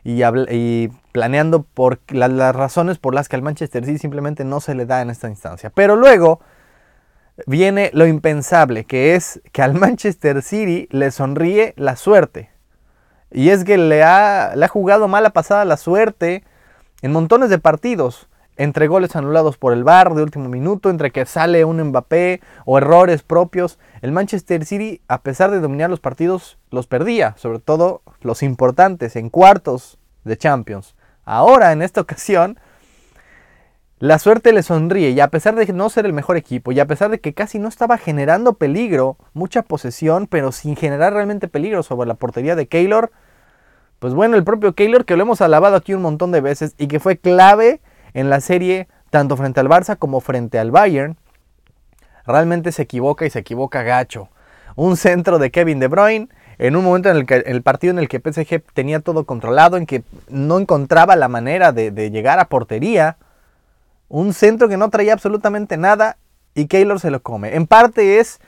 y, 0.04 0.88
planeando 1.12 1.64
por 1.64 2.00
las 2.10 2.56
razones 2.56 2.98
por 2.98 3.14
las 3.14 3.28
que 3.28 3.36
al 3.36 3.42
Manchester 3.42 3.86
City 3.86 3.98
simplemente 3.98 4.46
no 4.46 4.60
se 4.60 4.76
le 4.76 4.86
da 4.86 5.02
en 5.02 5.10
esta 5.10 5.30
instancia. 5.30 5.70
Pero 5.72 5.96
luego 5.96 6.40
viene 7.46 7.92
lo 7.94 8.08
impensable, 8.08 8.86
que 8.86 9.16
es 9.16 9.42
que 9.52 9.62
al 9.62 9.74
Manchester 9.74 10.42
City 10.42 10.88
le 10.92 11.12
sonríe 11.12 11.74
la 11.78 11.96
suerte. 11.96 12.50
Y 13.32 13.50
es 13.50 13.64
que 13.64 13.78
le 13.78 14.04
ha, 14.04 14.56
le 14.56 14.66
ha 14.66 14.70
jugado 14.70 15.08
mala 15.08 15.32
pasada 15.32 15.66
la 15.66 15.78
suerte 15.78 16.44
en 17.02 17.12
montones 17.12 17.50
de 17.50 17.60
partidos 17.60 18.29
entre 18.60 18.88
goles 18.88 19.16
anulados 19.16 19.58
por 19.58 19.72
el 19.72 19.86
VAR 19.86 20.14
de 20.14 20.22
último 20.22 20.50
minuto, 20.50 20.90
entre 20.90 21.12
que 21.12 21.26
sale 21.26 21.64
un 21.64 21.82
Mbappé 21.82 22.42
o 22.66 22.78
errores 22.78 23.24
propios, 23.24 23.80
el 24.02 24.12
Manchester 24.12 24.66
City, 24.66 25.02
a 25.08 25.22
pesar 25.22 25.50
de 25.50 25.62
dominar 25.62 25.90
los 25.90 26.02
partidos, 26.02 26.58
los 26.70 26.86
perdía, 26.86 27.36
sobre 27.38 27.60
todo 27.60 28.02
los 28.20 28.44
importantes 28.44 29.16
en 29.16 29.30
cuartos 29.30 29.98
de 30.26 30.36
Champions. 30.38 30.94
Ahora, 31.24 31.72
en 31.72 31.82
esta 31.82 32.02
ocasión, 32.02 32.60
la 34.00 34.20
suerte 34.20 34.52
le 34.52 34.62
sonríe 34.62 35.12
y 35.12 35.22
a 35.22 35.30
pesar 35.30 35.56
de 35.56 35.72
no 35.72 35.90
ser 35.90 36.06
el 36.06 36.12
mejor 36.12 36.36
equipo 36.36 36.74
y 36.74 36.82
a 36.82 36.86
pesar 36.86 37.12
de 37.12 37.22
que 37.22 37.34
casi 37.34 37.60
no 37.60 37.70
estaba 37.70 37.98
generando 37.98 38.56
peligro, 38.56 39.16
mucha 39.32 39.62
posesión, 39.62 40.28
pero 40.28 40.52
sin 40.52 40.76
generar 40.76 41.14
realmente 41.14 41.48
peligro 41.48 41.82
sobre 41.82 42.10
la 42.10 42.16
portería 42.16 42.58
de 42.58 42.68
Keylor, 42.68 43.14
pues 44.00 44.14
bueno, 44.14 44.36
el 44.36 44.44
propio 44.44 44.76
Keylor 44.76 45.06
que 45.06 45.16
lo 45.16 45.24
hemos 45.24 45.40
alabado 45.40 45.78
aquí 45.78 45.94
un 45.94 46.02
montón 46.02 46.34
de 46.34 46.42
veces 46.42 46.76
y 46.78 46.88
que 46.88 47.00
fue 47.00 47.18
clave 47.18 47.80
en 48.14 48.30
la 48.30 48.42
serie 48.42 48.88
tanto 49.10 49.38
frente 49.38 49.60
al 49.60 49.68
Barça 49.68 49.98
como 49.98 50.22
frente 50.22 50.60
al 50.60 50.72
Bayern, 50.72 51.18
realmente 52.26 52.72
se 52.72 52.84
equivoca 52.84 53.26
y 53.26 53.30
se 53.30 53.40
equivoca 53.40 53.84
gacho. 53.84 54.30
Un 54.76 54.98
centro 54.98 55.40
de 55.40 55.52
Kevin 55.52 55.80
De 55.80 55.88
Bruyne 55.88 56.30
en 56.60 56.76
un 56.76 56.84
momento 56.84 57.10
en 57.10 57.16
el, 57.16 57.26
que, 57.26 57.36
el 57.36 57.64
partido 57.64 57.92
en 57.92 58.00
el 58.00 58.10
que 58.10 58.20
PSG 58.20 58.62
tenía 58.74 59.00
todo 59.00 59.26
controlado, 59.26 59.78
en 59.78 59.86
que 59.86 60.04
no 60.28 60.60
encontraba 60.60 61.16
la 61.16 61.30
manera 61.30 61.72
de, 61.72 62.12
llegar 62.12 62.40
a 62.40 62.46
portería 62.46 63.18
un 64.10 64.34
centro 64.34 64.68
que 64.68 64.78
no 64.78 64.90
traía 64.90 65.14
absolutamente 65.14 65.78
nada 65.78 66.18
y 66.56 66.66
Keylor 66.66 67.00
se 67.00 67.12
lo 67.12 67.22
come. 67.22 67.56
En 67.56 67.66
parte 67.68 68.20
es, 68.20 68.40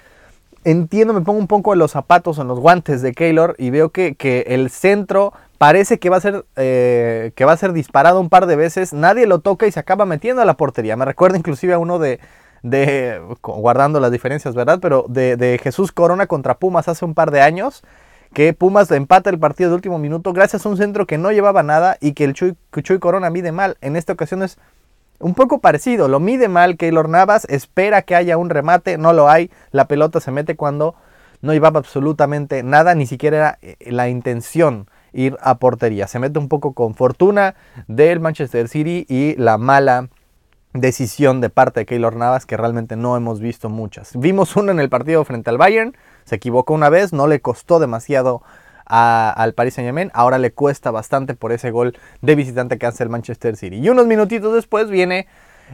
entiendo, 0.65 1.13
me 1.13 1.21
pongo 1.21 1.39
un 1.39 1.47
poco 1.47 1.73
en 1.73 1.79
los 1.79 1.91
zapatos, 1.91 2.37
en 2.39 2.47
los 2.47 2.59
guantes 2.59 3.01
de 3.01 3.13
Keylor 3.13 3.55
y 3.57 3.69
veo 3.69 3.89
que, 3.89 4.15
el 4.47 4.69
centro 4.69 5.33
parece 5.61 5.99
que 5.99 6.09
va, 6.09 6.17
a 6.17 6.21
ser, 6.21 6.43
eh, 6.55 7.33
que 7.35 7.45
va 7.45 7.51
a 7.51 7.57
ser 7.57 7.71
disparado 7.71 8.19
un 8.19 8.29
par 8.29 8.47
de 8.47 8.55
veces, 8.55 8.93
nadie 8.93 9.27
lo 9.27 9.41
toca 9.41 9.67
y 9.67 9.71
se 9.71 9.79
acaba 9.79 10.07
metiendo 10.07 10.41
a 10.41 10.45
la 10.45 10.57
portería. 10.57 10.97
Me 10.97 11.05
recuerda 11.05 11.37
inclusive 11.37 11.75
a 11.75 11.77
uno 11.77 11.99
de, 11.99 12.19
de 12.63 13.21
guardando 13.43 13.99
las 13.99 14.11
diferencias, 14.11 14.55
¿verdad? 14.55 14.79
Pero 14.81 15.05
de, 15.07 15.59
Jesús 15.61 15.91
Corona 15.91 16.25
contra 16.25 16.57
Pumas 16.57 16.87
hace 16.87 17.05
un 17.05 17.13
par 17.13 17.29
de 17.29 17.41
años, 17.41 17.83
que 18.33 18.53
Pumas 18.53 18.89
empata 18.89 19.29
el 19.29 19.37
partido 19.37 19.69
de 19.69 19.75
último 19.75 19.99
minuto 19.99 20.33
gracias 20.33 20.65
a 20.65 20.69
un 20.69 20.77
centro 20.77 21.05
que 21.05 21.19
no 21.19 21.31
llevaba 21.31 21.61
nada 21.61 21.95
y 22.01 22.13
que 22.13 22.23
el 22.23 22.33
Chuy, 22.33 22.57
Chuy 22.81 22.97
Corona 22.97 23.29
mide 23.29 23.51
mal. 23.51 23.77
En 23.81 23.95
esta 23.95 24.13
ocasión 24.13 24.41
es 24.41 24.57
un 25.19 25.35
poco 25.35 25.59
parecido, 25.59 26.07
lo 26.07 26.19
mide 26.19 26.47
mal 26.47 26.75
Keylor 26.75 27.07
Navas, 27.07 27.45
espera 27.49 28.01
que 28.01 28.15
haya 28.15 28.35
un 28.35 28.49
remate, 28.49 28.97
no 28.97 29.13
lo 29.13 29.29
hay, 29.29 29.51
la 29.69 29.85
pelota 29.85 30.21
se 30.21 30.31
mete 30.31 30.55
cuando 30.55 30.95
no 31.43 31.53
llevaba 31.53 31.77
absolutamente 31.77 32.63
nada, 32.63 32.95
ni 32.95 33.05
siquiera 33.05 33.37
era 33.37 33.59
eh, 33.61 33.91
la 33.91 34.09
intención 34.09 34.87
ir 35.13 35.37
a 35.41 35.57
portería. 35.57 36.07
Se 36.07 36.19
mete 36.19 36.39
un 36.39 36.47
poco 36.47 36.73
con 36.73 36.95
fortuna 36.95 37.55
del 37.87 38.19
Manchester 38.19 38.67
City 38.67 39.05
y 39.09 39.35
la 39.35 39.57
mala 39.57 40.09
decisión 40.73 41.41
de 41.41 41.49
parte 41.49 41.81
de 41.81 41.85
Keylor 41.85 42.15
Navas 42.15 42.45
que 42.45 42.57
realmente 42.57 42.95
no 42.95 43.17
hemos 43.17 43.39
visto 43.39 43.69
muchas. 43.69 44.11
Vimos 44.15 44.55
una 44.55 44.71
en 44.71 44.79
el 44.79 44.89
partido 44.89 45.23
frente 45.25 45.49
al 45.49 45.57
Bayern, 45.57 45.95
se 46.23 46.35
equivocó 46.35 46.73
una 46.73 46.89
vez, 46.89 47.11
no 47.13 47.27
le 47.27 47.41
costó 47.41 47.79
demasiado 47.79 48.41
al 48.85 49.53
Paris 49.53 49.75
Saint 49.75 49.87
Germain. 49.87 50.11
Ahora 50.13 50.37
le 50.37 50.51
cuesta 50.51 50.91
bastante 50.91 51.33
por 51.33 51.51
ese 51.51 51.71
gol 51.71 51.97
de 52.21 52.35
visitante 52.35 52.77
que 52.77 52.85
hace 52.85 53.03
el 53.03 53.09
Manchester 53.09 53.55
City. 53.55 53.77
Y 53.77 53.89
unos 53.89 54.05
minutitos 54.05 54.53
después 54.53 54.89
viene 54.89 55.27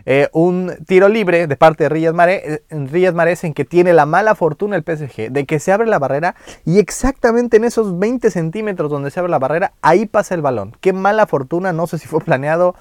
eh, 0.06 0.30
un 0.34 0.74
tiro 0.86 1.08
libre 1.10 1.48
de 1.48 1.56
parte 1.56 1.90
de 1.90 2.14
Mahrez, 2.14 2.62
Riyad 2.70 3.14
Mahrez 3.14 3.44
en 3.44 3.54
que 3.54 3.66
tiene 3.66 3.94
la 3.94 4.06
mala 4.06 4.36
fortuna 4.36 4.76
el 4.76 4.84
PSG 4.84 5.32
de 5.32 5.46
que 5.46 5.60
se 5.60 5.72
abre 5.72 5.88
la 5.88 6.00
barrera 6.00 6.36
y 6.66 6.80
exactamente 6.80 7.58
en 7.58 7.64
esos 7.64 7.98
20 7.98 8.30
centímetros 8.32 8.92
donde 8.92 9.12
se 9.12 9.20
abre 9.20 9.32
la 9.32 9.40
barrera, 9.40 9.74
ahí 9.82 10.06
pasa 10.06 10.36
el 10.36 10.42
balón. 10.42 10.76
Qué 10.82 10.94
mala 10.94 11.28
fortuna, 11.28 11.74
no 11.74 11.88
sé 11.88 11.98
si 11.98 12.08
fue 12.08 12.22
planeado 12.22 12.76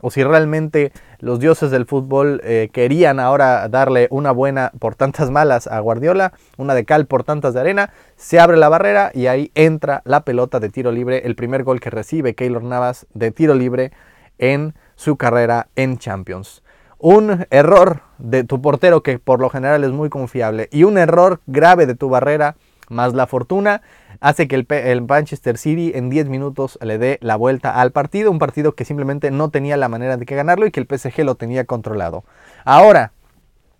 o 0.00 0.10
si 0.10 0.22
realmente 0.22 0.92
los 1.18 1.40
dioses 1.40 1.70
del 1.70 1.86
fútbol 1.86 2.40
eh, 2.44 2.68
querían 2.72 3.20
ahora 3.20 3.68
darle 3.68 4.08
una 4.10 4.32
buena 4.32 4.72
por 4.78 4.94
tantas 4.94 5.30
malas 5.30 5.66
a 5.66 5.80
Guardiola, 5.80 6.32
una 6.56 6.74
de 6.74 6.84
cal 6.84 7.06
por 7.06 7.24
tantas 7.24 7.54
de 7.54 7.60
arena, 7.60 7.92
se 8.16 8.38
abre 8.38 8.56
la 8.56 8.68
barrera 8.68 9.10
y 9.14 9.26
ahí 9.26 9.50
entra 9.54 10.02
la 10.04 10.24
pelota 10.24 10.60
de 10.60 10.68
tiro 10.68 10.92
libre, 10.92 11.22
el 11.24 11.36
primer 11.36 11.64
gol 11.64 11.80
que 11.80 11.90
recibe 11.90 12.34
Keylor 12.34 12.62
Navas 12.62 13.06
de 13.14 13.30
tiro 13.30 13.54
libre 13.54 13.92
en 14.38 14.74
su 14.96 15.16
carrera 15.16 15.68
en 15.76 15.98
Champions. 15.98 16.62
Un 16.98 17.46
error 17.50 18.00
de 18.18 18.44
tu 18.44 18.60
portero 18.60 19.02
que 19.02 19.18
por 19.18 19.40
lo 19.40 19.50
general 19.50 19.84
es 19.84 19.92
muy 19.92 20.08
confiable 20.08 20.68
y 20.72 20.84
un 20.84 20.98
error 20.98 21.40
grave 21.46 21.86
de 21.86 21.94
tu 21.94 22.08
barrera 22.08 22.56
más 22.88 23.14
la 23.14 23.26
fortuna 23.26 23.82
hace 24.20 24.48
que 24.48 24.54
el, 24.56 25.02
Manchester 25.02 25.58
City 25.58 25.92
en 25.94 26.08
10 26.08 26.28
minutos 26.28 26.78
le 26.80 26.98
dé 26.98 27.18
la 27.20 27.36
vuelta 27.36 27.80
al 27.80 27.92
partido, 27.92 28.30
un 28.30 28.38
partido 28.38 28.74
que 28.74 28.84
simplemente 28.84 29.30
no 29.30 29.50
tenía 29.50 29.76
la 29.76 29.88
manera 29.88 30.16
de 30.16 30.24
que 30.24 30.34
ganarlo 30.34 30.66
y 30.66 30.70
que 30.70 30.80
el 30.80 30.86
PSG 30.86 31.24
lo 31.24 31.34
tenía 31.34 31.64
controlado. 31.64 32.24
Ahora, 32.64 33.12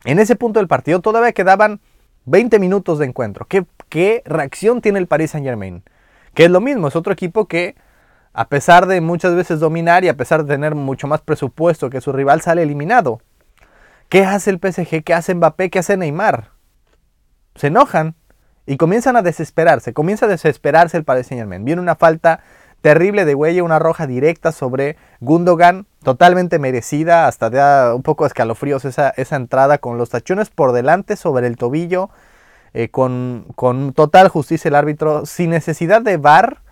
en 0.05 0.19
ese 0.19 0.37
punto 0.37 0.61
del 0.61 0.69
partido 0.69 1.01
todavía 1.01 1.33
quedaban 1.33 1.81
20 2.27 2.59
minutos 2.59 2.99
de 2.99 3.07
encuentro. 3.07 3.47
¿Qué, 3.49 3.65
qué 3.89 4.23
reacción 4.27 4.81
tiene 4.81 4.99
el 4.99 5.07
Paris 5.07 5.31
Saint 5.31 5.47
Germain? 5.47 5.83
Que 6.35 6.45
es 6.45 6.51
lo 6.51 6.61
mismo, 6.61 6.89
es 6.89 6.97
otro 6.97 7.13
equipo 7.13 7.47
que 7.47 7.77
a 8.37 8.49
pesar 8.51 8.87
de 8.87 9.01
muchas 9.01 9.35
veces 9.35 9.61
dominar 9.61 10.05
y 10.05 10.09
a 10.09 10.17
pesar 10.17 10.45
de 10.45 10.53
tener 10.53 10.75
mucho 10.75 11.07
más 11.07 11.23
presupuesto 11.23 11.89
que 11.89 12.03
su 12.03 12.13
rival, 12.13 12.43
sale 12.43 12.63
eliminado. 12.63 13.23
¿Qué 14.11 14.27
hace 14.27 14.51
el 14.51 14.59
PSG? 14.59 15.03
¿Qué 15.03 15.15
hace 15.15 15.35
Mbappé? 15.35 15.71
¿Qué 15.71 15.79
hace 15.79 15.97
Neymar? 15.97 16.51
Se 17.55 17.69
enojan 17.69 18.15
y 18.67 18.77
comienzan 18.77 19.17
a 19.17 19.23
desesperarse, 19.23 19.95
comienza 19.95 20.27
a 20.27 20.29
desesperarse 20.29 20.99
el 20.99 21.05
Paris 21.05 21.29
Saint 21.29 21.41
Germain. 21.41 21.65
Viene 21.65 21.81
una 21.81 21.95
falta 21.95 22.41
terrible 22.83 23.25
de 23.25 23.35
huella, 23.35 23.65
una 23.65 23.79
roja 23.79 24.07
directa 24.07 24.53
sobre 24.53 24.99
Gundogan, 25.21 25.87
totalmente 26.03 26.59
merecida, 26.59 27.29
hasta 27.29 27.49
da 27.49 27.95
un 27.95 28.03
poco 28.03 28.27
escalofríos 28.27 28.85
esa, 28.85 29.15
esa 29.17 29.37
entrada 29.37 29.79
con 29.79 29.97
los 29.97 30.11
tachones 30.11 30.51
por 30.51 30.73
delante 30.73 31.17
sobre 31.17 31.47
el 31.47 31.57
tobillo, 31.57 32.11
eh, 32.75 32.91
con, 32.91 33.47
con, 33.55 33.95
total 33.95 34.29
justicia 34.29 34.69
el 34.69 34.75
árbitro, 34.75 35.25
sin 35.25 35.49
necesidad 35.49 36.03
de 36.03 36.19
VAR, 36.19 36.66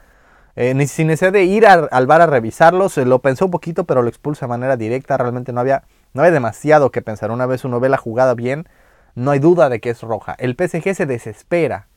eh, 0.57 0.87
sin 0.87 1.09
necesidad 1.09 1.33
de 1.33 1.45
ir 1.45 1.67
al 1.67 2.07
VAR 2.07 2.23
a 2.23 2.27
revisarlo, 2.27 2.89
se 2.89 3.05
lo 3.05 3.19
pensó 3.21 3.47
un 3.47 3.51
poquito, 3.51 3.85
pero 3.85 4.03
lo 4.03 4.09
expulsa 4.09 4.47
de 4.47 4.51
manera 4.51 4.77
directa, 4.77 5.17
realmente 5.17 5.53
no 5.53 5.61
había, 5.61 5.83
no 6.13 6.23
había 6.23 6.33
demasiado 6.33 6.91
que 6.91 7.03
pensar, 7.03 7.31
una 7.31 7.47
vez 7.47 7.65
uno 7.65 7.81
ve 7.81 7.89
la 7.89 7.97
jugada 7.97 8.35
bien, 8.35 8.69
no 9.15 9.31
hay 9.31 9.41
duda 9.41 9.69
de 9.69 9.81
que 9.81 9.91
es 9.91 10.01
roja. 10.03 10.37
El 10.39 10.57
PSG 10.57 10.95
se 10.95 11.07
desespera, 11.07 11.89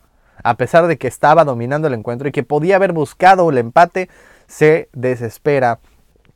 a 0.43 0.55
pesar 0.55 0.87
de 0.87 0.97
que 0.97 1.07
estaba 1.07 1.45
dominando 1.45 1.87
el 1.87 1.93
encuentro 1.93 2.27
y 2.27 2.31
que 2.31 2.43
podía 2.43 2.75
haber 2.75 2.93
buscado 2.93 3.49
el 3.49 3.57
empate, 3.57 4.09
se 4.47 4.89
desespera. 4.93 5.79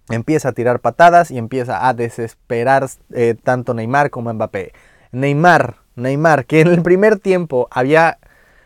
Empieza 0.09 0.49
a 0.49 0.53
tirar 0.53 0.79
patadas 0.79 1.31
y 1.31 1.37
empieza 1.37 1.87
a 1.87 1.93
desesperar 1.93 2.87
eh, 3.13 3.35
tanto 3.41 3.73
Neymar 3.73 4.09
como 4.09 4.33
Mbappé. 4.33 4.73
Neymar, 5.11 5.77
Neymar, 5.95 6.45
que 6.45 6.61
en 6.61 6.67
el 6.67 6.81
primer 6.81 7.19
tiempo 7.19 7.67
había, 7.71 8.17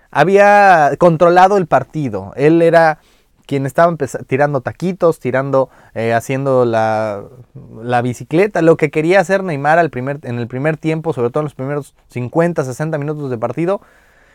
había 0.09 0.91
controlado 0.97 1.57
el 1.57 1.67
partido. 1.67 2.33
Él 2.35 2.61
era 2.61 2.99
quien 3.45 3.65
estaba 3.65 3.95
tirando 4.27 4.61
taquitos, 4.61 5.19
tirando, 5.19 5.69
eh, 5.93 6.13
haciendo 6.13 6.65
la, 6.65 7.23
bicicleta, 8.01 8.61
lo 8.61 8.77
que 8.77 8.91
quería 8.91 9.19
hacer 9.19 9.43
Neymar 9.43 9.79
al 9.79 9.89
primer, 9.89 10.19
en 10.23 10.39
el 10.39 10.47
primer 10.47 10.77
tiempo, 10.77 11.13
sobre 11.13 11.29
todo 11.29 11.41
en 11.41 11.45
los 11.45 11.55
primeros 11.55 11.95
50, 12.09 12.63
60 12.63 12.97
minutos 12.97 13.29
de 13.29 13.37
partido, 13.37 13.81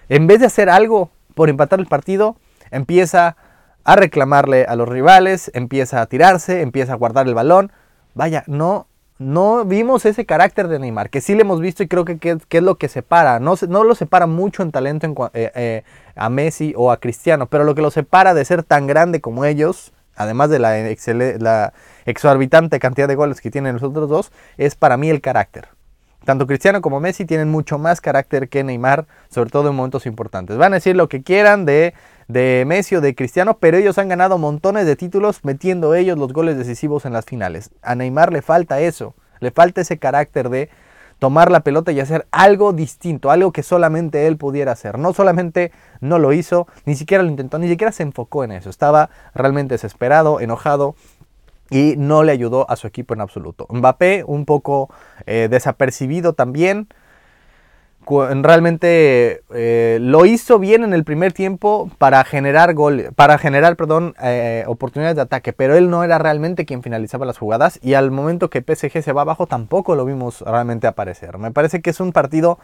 en 0.09 0.27
vez 0.27 0.41
de 0.41 0.47
hacer 0.47 0.71
algo 0.71 1.11
por 1.35 1.49
empatar 1.49 1.81
el 1.81 1.87
partido, 1.87 2.37
empieza 2.71 3.37
a 3.85 3.97
reclamarle 3.97 4.65
a 4.65 4.77
los 4.77 4.89
rivales, 4.89 5.51
empieza 5.55 6.01
a 6.01 6.07
tirarse, 6.07 6.63
empieza 6.63 6.93
a 6.93 6.97
guardar 6.97 7.27
el 7.27 7.35
balón. 7.35 7.73
Vaya, 8.15 8.45
no 8.47 8.87
no 9.21 9.67
vimos 9.67 10.07
ese 10.07 10.25
carácter 10.25 10.67
de 10.67 10.79
Neymar, 10.79 11.11
que 11.11 11.21
sí 11.21 11.35
le 11.35 11.43
hemos 11.43 11.61
visto 11.61 11.83
y 11.83 11.89
creo 11.89 12.07
que, 12.07 12.19
es 12.49 12.63
lo 12.63 12.77
que 12.77 12.89
separa. 12.89 13.39
No, 13.39 13.55
no 13.69 13.85
lo 13.85 13.95
separa 13.95 14.27
mucho 14.27 14.63
en 14.63 14.73
talento 14.73 15.31
eh, 15.35 15.53
eh, 15.55 15.83
a 16.17 16.31
Messi 16.31 16.73
o 16.75 16.91
a 16.91 16.97
Cristiano, 16.97 17.47
pero 17.47 17.65
lo 17.65 17.75
que 17.75 17.83
lo 17.83 17.91
separa 17.91 18.33
de 18.33 18.47
ser 18.47 18.63
tan 18.63 18.87
grande 18.87 19.21
como 19.21 19.45
ellos, 19.45 19.93
además 20.17 20.49
de 20.49 20.59
la, 20.59 20.75
la 21.39 21.75
exorbitante 22.07 22.79
cantidad 22.79 23.09
de 23.09 23.15
goles 23.15 23.43
que 23.43 23.51
tienen 23.51 23.75
los 23.75 23.83
otros 23.83 24.09
dos, 24.09 24.33
es 24.57 24.75
para 24.75 24.97
mí 24.97 25.11
el 25.11 25.21
carácter. 25.21 25.69
Tanto 26.25 26.47
Cristiano 26.47 26.81
como 26.81 26.99
Messi 26.99 27.27
tienen 27.27 27.51
mucho 27.51 27.79
más 27.79 28.01
carácter 28.01 28.49
que 28.49 28.65
Neymar, 28.65 29.07
sobre 29.29 29.51
todo 29.51 29.69
en 29.69 29.77
momentos 29.77 30.07
importantes. 30.07 30.57
Van 30.57 30.73
a 30.73 30.77
decir 30.77 30.97
lo 30.97 31.11
que 31.11 31.23
quieran 31.23 31.67
de 31.67 31.93
de 32.33 32.65
Messi 32.67 32.97
o 32.97 33.01
de 33.01 33.15
Cristiano, 33.15 33.59
pero 33.59 33.77
ellos 33.77 33.99
han 33.99 34.09
ganado 34.09 34.39
montones 34.39 34.87
de 34.87 34.97
títulos 34.97 35.45
metiendo 35.45 35.95
ellos 35.95 36.19
los 36.19 36.33
goles 36.33 36.57
decisivos 36.57 37.05
en 37.05 37.13
las 37.13 37.25
finales. 37.25 37.71
A 37.83 37.95
Neymar 37.95 38.33
le 38.33 38.43
falta 38.43 38.81
eso, 38.81 39.15
le 39.41 39.51
falta 39.51 39.81
ese 39.81 39.99
carácter 39.99 40.49
de 40.49 40.71
tomar 41.19 41.51
la 41.51 41.61
pelota 41.61 41.93
y 41.93 42.01
hacer 42.01 42.27
algo 42.31 42.73
distinto, 42.73 43.31
algo 43.31 43.53
que 43.53 43.63
solamente 43.63 44.27
él 44.27 44.37
pudiera 44.37 44.73
hacer. 44.73 44.99
No 44.99 45.13
solamente 45.13 45.73
no 46.01 46.19
lo 46.19 46.33
hizo, 46.33 46.67
ni 46.87 46.95
siquiera 46.95 47.23
lo 47.23 47.29
intentó, 47.29 47.59
ni 47.59 47.69
siquiera 47.69 47.93
se 47.93 48.03
enfocó 48.03 48.45
en 48.45 48.53
eso. 48.53 48.71
Estaba 48.71 49.11
realmente 49.35 49.75
desesperado, 49.75 50.41
enojado 50.41 50.95
y 51.69 51.95
no 51.97 52.23
le 52.23 52.33
ayudó 52.33 52.69
a 52.71 52.77
su 52.77 52.87
equipo 52.87 53.13
en 53.15 53.21
absoluto. 53.21 53.67
Mbappé 53.71 54.25
un 54.27 54.45
poco 54.45 54.89
eh, 55.27 55.49
desapercibido 55.51 56.33
también 56.33 56.89
realmente 58.43 59.43
eh, 59.55 59.99
lo 60.01 60.27
hizo 60.27 60.59
bien 60.59 60.85
en 60.85 60.93
el 60.93 61.05
primer 61.05 61.33
tiempo 61.33 61.91
para 61.99 62.25
generar 62.25 62.75
gol, 62.75 63.11
para 63.15 63.39
generar, 63.39 63.77
perdón, 63.77 64.15
eh, 64.23 64.65
oportunidades 64.67 65.17
de 65.17 65.23
ataque, 65.23 65.53
pero 65.53 65.77
él 65.77 65.91
no 65.91 66.05
era 66.05 66.19
realmente 66.19 66.67
quien 66.67 66.83
finalizaba 66.83 67.27
las 67.27 67.39
jugadas 67.39 67.79
y 67.83 67.95
al 67.95 68.11
momento 68.11 68.51
que 68.51 68.63
PSG 68.63 69.03
se 69.03 69.13
va 69.13 69.23
abajo 69.23 69.47
tampoco 69.47 69.95
lo 69.95 70.05
vimos 70.05 70.41
realmente 70.43 70.87
aparecer. 70.87 71.39
Me 71.39 71.51
parece 71.51 71.81
que 71.81 71.91
es 71.91 72.01
un 72.01 72.13
partido 72.13 72.59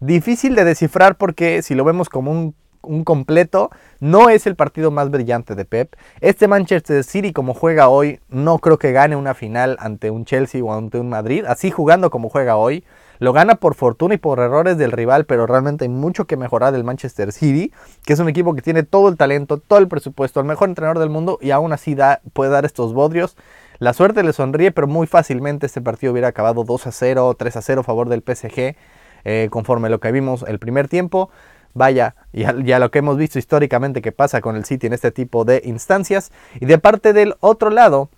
difícil 0.00 0.54
de 0.54 0.64
descifrar 0.64 1.16
porque 1.16 1.62
si 1.62 1.74
lo 1.74 1.84
vemos 1.84 2.08
como 2.08 2.30
un 2.30 2.54
un 2.82 3.04
completo. 3.04 3.70
No 4.00 4.30
es 4.30 4.46
el 4.46 4.56
partido 4.56 4.90
más 4.90 5.10
brillante 5.10 5.54
de 5.54 5.64
Pep. 5.64 5.94
Este 6.20 6.48
Manchester 6.48 7.04
City, 7.04 7.32
como 7.32 7.54
juega 7.54 7.88
hoy, 7.88 8.20
no 8.28 8.58
creo 8.58 8.78
que 8.78 8.92
gane 8.92 9.16
una 9.16 9.34
final 9.34 9.76
ante 9.80 10.10
un 10.10 10.24
Chelsea 10.24 10.62
o 10.64 10.72
ante 10.72 10.98
un 10.98 11.08
Madrid. 11.08 11.44
Así 11.46 11.70
jugando 11.70 12.10
como 12.10 12.28
juega 12.28 12.56
hoy. 12.56 12.84
Lo 13.20 13.34
gana 13.34 13.56
por 13.56 13.74
fortuna 13.74 14.14
y 14.14 14.18
por 14.18 14.40
errores 14.40 14.78
del 14.78 14.92
rival, 14.92 15.26
pero 15.26 15.46
realmente 15.46 15.84
hay 15.84 15.90
mucho 15.90 16.26
que 16.26 16.38
mejorar 16.38 16.72
del 16.72 16.84
Manchester 16.84 17.32
City, 17.32 17.70
que 18.06 18.14
es 18.14 18.18
un 18.18 18.30
equipo 18.30 18.54
que 18.54 18.62
tiene 18.62 18.82
todo 18.82 19.10
el 19.10 19.18
talento, 19.18 19.58
todo 19.58 19.78
el 19.78 19.88
presupuesto, 19.88 20.40
el 20.40 20.46
mejor 20.46 20.70
entrenador 20.70 20.98
del 20.98 21.10
mundo 21.10 21.38
y 21.42 21.50
aún 21.50 21.74
así 21.74 21.94
da, 21.94 22.22
puede 22.32 22.50
dar 22.50 22.64
estos 22.64 22.94
bodrios. 22.94 23.36
La 23.78 23.92
suerte 23.92 24.22
le 24.22 24.32
sonríe, 24.32 24.72
pero 24.72 24.86
muy 24.86 25.06
fácilmente 25.06 25.66
este 25.66 25.82
partido 25.82 26.12
hubiera 26.12 26.28
acabado 26.28 26.64
2 26.64 26.86
a 26.86 26.92
0, 26.92 27.36
3 27.38 27.56
a 27.56 27.62
0 27.62 27.80
a 27.82 27.84
favor 27.84 28.08
del 28.08 28.22
PSG, 28.22 28.76
eh, 29.24 29.48
conforme 29.50 29.90
lo 29.90 30.00
que 30.00 30.12
vimos 30.12 30.42
el 30.48 30.58
primer 30.58 30.88
tiempo. 30.88 31.28
Vaya, 31.74 32.16
y 32.32 32.44
a, 32.44 32.78
lo 32.78 32.90
que 32.90 33.00
hemos 33.00 33.18
visto 33.18 33.38
históricamente 33.38 34.00
que 34.00 34.12
pasa 34.12 34.40
con 34.40 34.56
el 34.56 34.64
City 34.64 34.86
en 34.86 34.94
este 34.94 35.12
tipo 35.12 35.44
de 35.44 35.60
instancias. 35.66 36.32
Y 36.58 36.64
de 36.64 36.78
parte 36.78 37.12
del 37.12 37.34
otro 37.40 37.68
lado, 37.68 38.08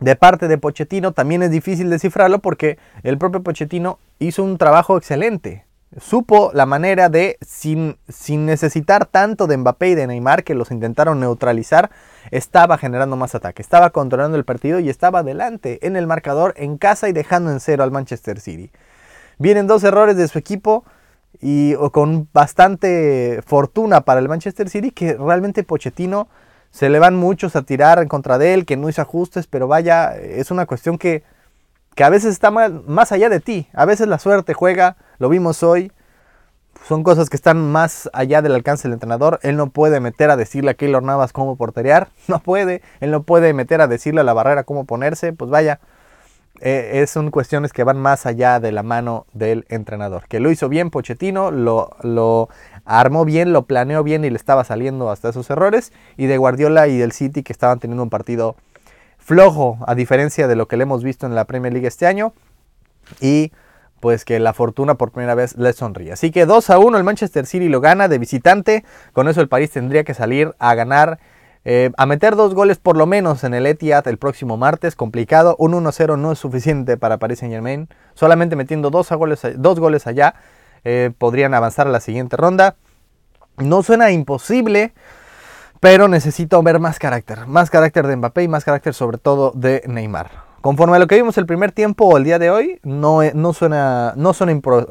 de 0.00 0.16
parte 0.16 0.48
de 0.48 0.58
Pochettino 0.58 1.12
también 1.12 1.42
es 1.42 1.50
difícil 1.50 1.90
descifrarlo 1.90 2.40
porque 2.40 2.78
el 3.02 3.18
propio 3.18 3.42
Pochettino 3.42 3.98
hizo 4.18 4.42
un 4.42 4.58
trabajo 4.58 4.96
excelente. 4.96 5.66
Supo 5.98 6.52
la 6.54 6.66
manera 6.66 7.08
de, 7.08 7.36
sin, 7.40 7.98
sin, 8.08 8.46
necesitar 8.46 9.06
tanto 9.06 9.48
de 9.48 9.56
Mbappé 9.56 9.88
y 9.88 9.94
de 9.96 10.06
Neymar, 10.06 10.44
que 10.44 10.54
los 10.54 10.70
intentaron 10.70 11.18
neutralizar, 11.18 11.90
estaba 12.30 12.78
generando 12.78 13.16
más 13.16 13.34
ataque, 13.34 13.60
estaba 13.60 13.90
controlando 13.90 14.38
el 14.38 14.44
partido 14.44 14.78
y 14.78 14.88
estaba 14.88 15.18
adelante 15.18 15.84
en 15.84 15.96
el 15.96 16.06
marcador 16.06 16.54
en 16.56 16.78
casa 16.78 17.08
y 17.08 17.12
dejando 17.12 17.50
en 17.50 17.58
cero 17.58 17.82
al 17.82 17.90
Manchester 17.90 18.38
City. 18.38 18.70
Vienen 19.38 19.66
dos 19.66 19.82
errores 19.82 20.16
de 20.16 20.28
su 20.28 20.38
equipo 20.38 20.84
y 21.40 21.74
con 21.92 22.28
bastante 22.32 23.40
fortuna 23.44 24.02
para 24.02 24.20
el 24.20 24.28
Manchester 24.28 24.68
City 24.68 24.92
que 24.92 25.14
realmente 25.14 25.64
Pochettino 25.64 26.28
se 26.70 26.88
le 26.88 26.98
van 26.98 27.16
muchos 27.16 27.56
a 27.56 27.62
tirar 27.62 27.98
en 27.98 28.08
contra 28.08 28.38
de 28.38 28.54
él, 28.54 28.64
que 28.64 28.76
no 28.76 28.88
hizo 28.88 29.02
ajustes, 29.02 29.46
pero 29.46 29.66
vaya, 29.66 30.16
es 30.16 30.50
una 30.50 30.66
cuestión 30.66 30.98
que, 30.98 31.24
que 31.94 32.04
a 32.04 32.10
veces 32.10 32.32
está 32.32 32.50
más 32.50 33.12
allá 33.12 33.28
de 33.28 33.40
ti. 33.40 33.68
A 33.72 33.84
veces 33.84 34.06
la 34.06 34.18
suerte 34.18 34.54
juega, 34.54 34.96
lo 35.18 35.28
vimos 35.28 35.62
hoy. 35.62 35.92
Son 36.86 37.02
cosas 37.02 37.28
que 37.28 37.36
están 37.36 37.70
más 37.70 38.08
allá 38.12 38.40
del 38.40 38.54
alcance 38.54 38.84
del 38.84 38.94
entrenador. 38.94 39.38
Él 39.42 39.56
no 39.56 39.68
puede 39.68 40.00
meter 40.00 40.30
a 40.30 40.36
decirle 40.36 40.70
a 40.70 40.74
Keylor 40.74 41.02
Navas 41.02 41.32
cómo 41.32 41.56
porterear. 41.56 42.08
No 42.28 42.38
puede. 42.38 42.82
Él 43.00 43.10
no 43.10 43.24
puede 43.24 43.52
meter 43.52 43.80
a 43.80 43.88
decirle 43.88 44.22
a 44.22 44.24
la 44.24 44.32
barrera 44.32 44.64
cómo 44.64 44.84
ponerse. 44.84 45.32
Pues 45.32 45.50
vaya, 45.50 45.80
eh, 46.60 47.06
son 47.06 47.30
cuestiones 47.30 47.72
que 47.72 47.84
van 47.84 47.98
más 47.98 48.26
allá 48.26 48.60
de 48.60 48.72
la 48.72 48.82
mano 48.82 49.26
del 49.32 49.64
entrenador. 49.68 50.24
Que 50.28 50.40
lo 50.40 50.50
hizo 50.50 50.68
bien 50.68 50.90
Pochettino, 50.90 51.50
lo, 51.50 51.96
lo 52.02 52.48
armó 52.84 53.24
bien, 53.24 53.52
lo 53.52 53.62
planeó 53.66 54.02
bien 54.02 54.24
y 54.24 54.30
le 54.30 54.36
estaba 54.36 54.64
saliendo 54.64 55.10
hasta 55.10 55.30
esos 55.30 55.48
errores. 55.50 55.92
Y 56.16 56.26
de 56.26 56.36
Guardiola 56.36 56.88
y 56.88 56.98
del 56.98 57.12
City 57.12 57.42
que 57.42 57.52
estaban 57.52 57.78
teniendo 57.80 58.02
un 58.02 58.10
partido 58.10 58.56
flojo, 59.18 59.78
a 59.86 59.94
diferencia 59.94 60.48
de 60.48 60.56
lo 60.56 60.66
que 60.68 60.76
le 60.76 60.82
hemos 60.82 61.04
visto 61.04 61.26
en 61.26 61.34
la 61.34 61.44
Premier 61.44 61.72
League 61.72 61.88
este 61.88 62.06
año. 62.06 62.32
Y 63.20 63.52
pues 64.00 64.24
que 64.24 64.40
la 64.40 64.54
fortuna 64.54 64.94
por 64.94 65.12
primera 65.12 65.34
vez 65.34 65.56
le 65.56 65.72
sonríe. 65.72 66.12
Así 66.12 66.30
que 66.30 66.46
2 66.46 66.70
a 66.70 66.78
1 66.78 66.96
el 66.96 67.04
Manchester 67.04 67.46
City 67.46 67.68
lo 67.68 67.80
gana 67.80 68.08
de 68.08 68.18
visitante. 68.18 68.84
Con 69.12 69.28
eso 69.28 69.40
el 69.40 69.48
París 69.48 69.70
tendría 69.70 70.04
que 70.04 70.14
salir 70.14 70.54
a 70.58 70.74
ganar, 70.74 71.20
eh, 71.64 71.90
a 71.98 72.06
meter 72.06 72.36
dos 72.36 72.54
goles 72.54 72.78
por 72.78 72.96
lo 72.96 73.06
menos 73.06 73.44
en 73.44 73.52
el 73.52 73.66
Etihad 73.66 74.06
el 74.08 74.18
próximo 74.18 74.56
martes. 74.56 74.96
Complicado, 74.96 75.56
un 75.58 75.72
1-0 75.72 76.18
no 76.18 76.32
es 76.32 76.38
suficiente 76.38 76.96
para 76.96 77.18
Paris 77.18 77.40
Saint 77.40 77.52
Germain. 77.52 77.88
Solamente 78.14 78.56
metiendo 78.56 78.90
dos, 78.90 79.10
goles, 79.10 79.40
dos 79.56 79.78
goles 79.78 80.06
allá 80.06 80.34
eh, 80.84 81.10
podrían 81.16 81.54
avanzar 81.54 81.86
a 81.86 81.90
la 81.90 82.00
siguiente 82.00 82.36
ronda. 82.36 82.76
No 83.58 83.82
suena 83.82 84.10
imposible, 84.10 84.94
pero 85.80 86.08
necesito 86.08 86.62
ver 86.62 86.78
más 86.78 86.98
carácter. 86.98 87.46
Más 87.46 87.68
carácter 87.68 88.06
de 88.06 88.16
Mbappé 88.16 88.44
y 88.44 88.48
más 88.48 88.64
carácter 88.64 88.94
sobre 88.94 89.18
todo 89.18 89.52
de 89.54 89.82
Neymar. 89.86 90.50
Conforme 90.62 90.96
a 90.96 90.98
lo 90.98 91.06
que 91.06 91.14
vimos 91.14 91.38
el 91.38 91.46
primer 91.46 91.72
tiempo 91.72 92.04
o 92.04 92.18
el 92.18 92.24
día 92.24 92.38
de 92.38 92.50
hoy, 92.50 92.80
no, 92.82 93.20
no 93.32 93.52
suena, 93.54 94.12
no 94.16 94.32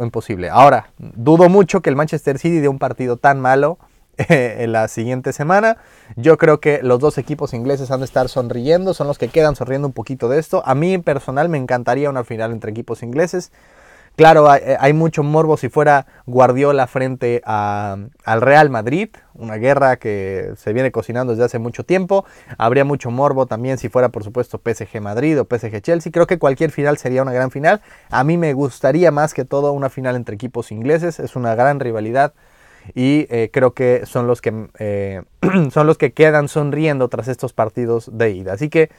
imposible. 0.01 0.49
Ahora, 0.49 0.91
dudo 0.97 1.47
mucho 1.47 1.81
que 1.81 1.91
el 1.91 1.95
Manchester 1.95 2.39
City 2.39 2.59
dé 2.59 2.67
un 2.67 2.79
partido 2.79 3.17
tan 3.17 3.39
malo 3.39 3.77
en 4.27 4.71
la 4.71 4.87
siguiente 4.87 5.33
semana. 5.33 5.77
Yo 6.15 6.37
creo 6.37 6.59
que 6.59 6.81
los 6.83 6.99
dos 6.99 7.17
equipos 7.17 7.53
ingleses 7.53 7.89
han 7.91 7.99
de 7.99 8.05
estar 8.05 8.27
sonriendo, 8.27 8.93
son 8.93 9.07
los 9.07 9.17
que 9.17 9.29
quedan 9.29 9.55
sonriendo 9.55 9.87
un 9.87 9.93
poquito 9.93 10.27
de 10.27 10.39
esto. 10.39 10.61
A 10.65 10.75
mí 10.75 10.97
personal 10.97 11.47
me 11.49 11.57
encantaría 11.57 12.09
una 12.09 12.23
final 12.23 12.51
entre 12.51 12.71
equipos 12.71 13.01
ingleses. 13.01 13.51
Claro, 14.17 14.53
eh, 14.53 14.75
hay, 14.77 14.91
mucho 14.91 15.23
morbo 15.23 15.55
si 15.55 15.69
fuera 15.69 16.05
Guardiola 16.25 16.87
frente 16.87 17.41
al 17.45 18.41
Real 18.41 18.69
Madrid, 18.69 19.07
una 19.33 19.55
guerra 19.55 19.95
que 19.95 20.51
se 20.57 20.73
viene 20.73 20.91
cocinando 20.91 21.31
desde 21.31 21.45
hace 21.45 21.59
mucho 21.59 21.85
tiempo. 21.85 22.25
Habría 22.57 22.83
mucho 22.83 23.11
morbo 23.11 23.45
también 23.45 23.77
si 23.77 23.87
fuera, 23.87 24.09
por 24.09 24.25
supuesto, 24.25 24.59
PSG 24.61 24.99
Madrid 24.99 25.39
o 25.39 25.45
PSG 25.45 25.81
Chelsea. 25.81 26.11
Creo 26.11 26.27
que 26.27 26.37
cualquier 26.37 26.71
final 26.71 26.97
sería 26.97 27.21
una 27.21 27.31
gran 27.31 27.49
final. 27.49 27.79
A 28.09 28.25
mí 28.25 28.37
me 28.37 28.51
gustaría 28.51 29.09
más 29.11 29.33
que 29.33 29.45
todo 29.45 29.71
una 29.71 29.89
final 29.89 30.17
entre 30.17 30.35
equipos 30.35 30.73
ingleses. 30.73 31.21
Es 31.21 31.37
una 31.37 31.55
gran 31.55 31.79
rivalidad 31.79 32.33
y 32.95 33.27
eh, 33.29 33.49
creo 33.51 33.73
que 33.73 34.05
son 34.05 34.27
los 34.27 34.41
que 34.41 34.67
eh, 34.79 35.21
son 35.71 35.87
los 35.87 35.97
que 35.97 36.13
quedan 36.13 36.47
sonriendo 36.47 37.07
tras 37.07 37.27
estos 37.27 37.53
partidos 37.53 38.09
de 38.11 38.31
ida. 38.31 38.53
Así 38.53 38.69
que 38.69 38.89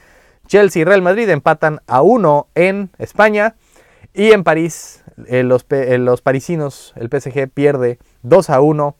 Chelsea 0.47 0.81
y 0.81 0.85
Real 0.85 1.01
Madrid 1.01 1.29
empatan 1.29 1.79
a 1.87 2.01
uno 2.01 2.47
en 2.55 2.89
España 2.97 3.55
y 4.13 4.31
en 4.31 4.43
París 4.43 5.03
eh, 5.27 5.43
los, 5.43 5.65
los, 5.69 6.21
parisinos, 6.21 6.93
el 6.95 7.09
PSG 7.09 7.49
pierde 7.49 7.99
2 8.23 8.49
a 8.49 8.61
1. 8.61 8.95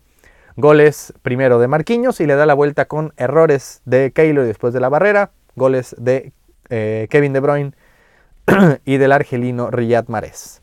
Goles 0.58 1.14
primero 1.22 1.60
de 1.60 1.70
Marquinhos 1.70 2.20
y 2.20 2.26
le 2.26 2.36
da 2.36 2.46
la 2.46 2.54
vuelta 2.54 2.86
con 2.86 3.14
errores 3.16 3.82
de 3.86 4.12
Keylor 4.12 4.46
después 4.46 4.74
de 4.74 4.82
la 4.82 4.90
barrera. 4.90 5.32
Goles 5.56 5.96
de 5.98 6.34
Kevin 6.70 7.34
De 7.34 7.40
Bruyne 7.40 7.72
y 8.86 8.98
del 8.98 9.14
argelino 9.14 9.72
Riyad 9.72 10.08
Mahrez. 10.08 10.61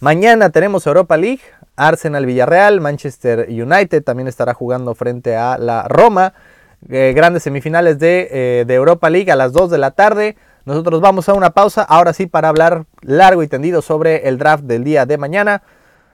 Mañana 0.00 0.50
tenemos 0.50 0.86
Europa 0.86 1.16
League, 1.16 1.40
Arsenal 1.74 2.24
Villarreal, 2.24 2.80
Manchester 2.80 3.48
United 3.48 4.04
también 4.04 4.28
estará 4.28 4.54
jugando 4.54 4.94
frente 4.94 5.36
a 5.36 5.58
la 5.58 5.88
Roma. 5.88 6.34
grandes 6.80 7.42
semifinales 7.42 7.98
de, 7.98 8.64
de 8.64 8.74
Europa 8.74 9.10
League 9.10 9.32
a 9.32 9.36
las 9.36 9.52
2 9.52 9.70
de 9.70 9.78
la 9.78 9.90
tarde. 9.90 10.36
Nosotros 10.64 11.00
vamos 11.00 11.28
a 11.28 11.34
una 11.34 11.50
pausa, 11.50 11.82
ahora 11.82 12.12
sí, 12.12 12.26
para 12.26 12.48
hablar 12.48 12.84
largo 13.02 13.42
y 13.42 13.48
tendido 13.48 13.82
sobre 13.82 14.28
el 14.28 14.38
draft 14.38 14.64
del 14.64 14.84
día 14.84 15.04
de 15.04 15.18
mañana. 15.18 15.62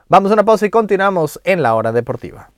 Vamos 0.08 0.30
a 0.30 0.34
una 0.34 0.44
pausa 0.44 0.64
y 0.64 0.70
continuamos 0.70 1.38
en 1.44 1.62
la 1.62 1.74
hora 1.74 1.92
deportiva. 1.92 2.53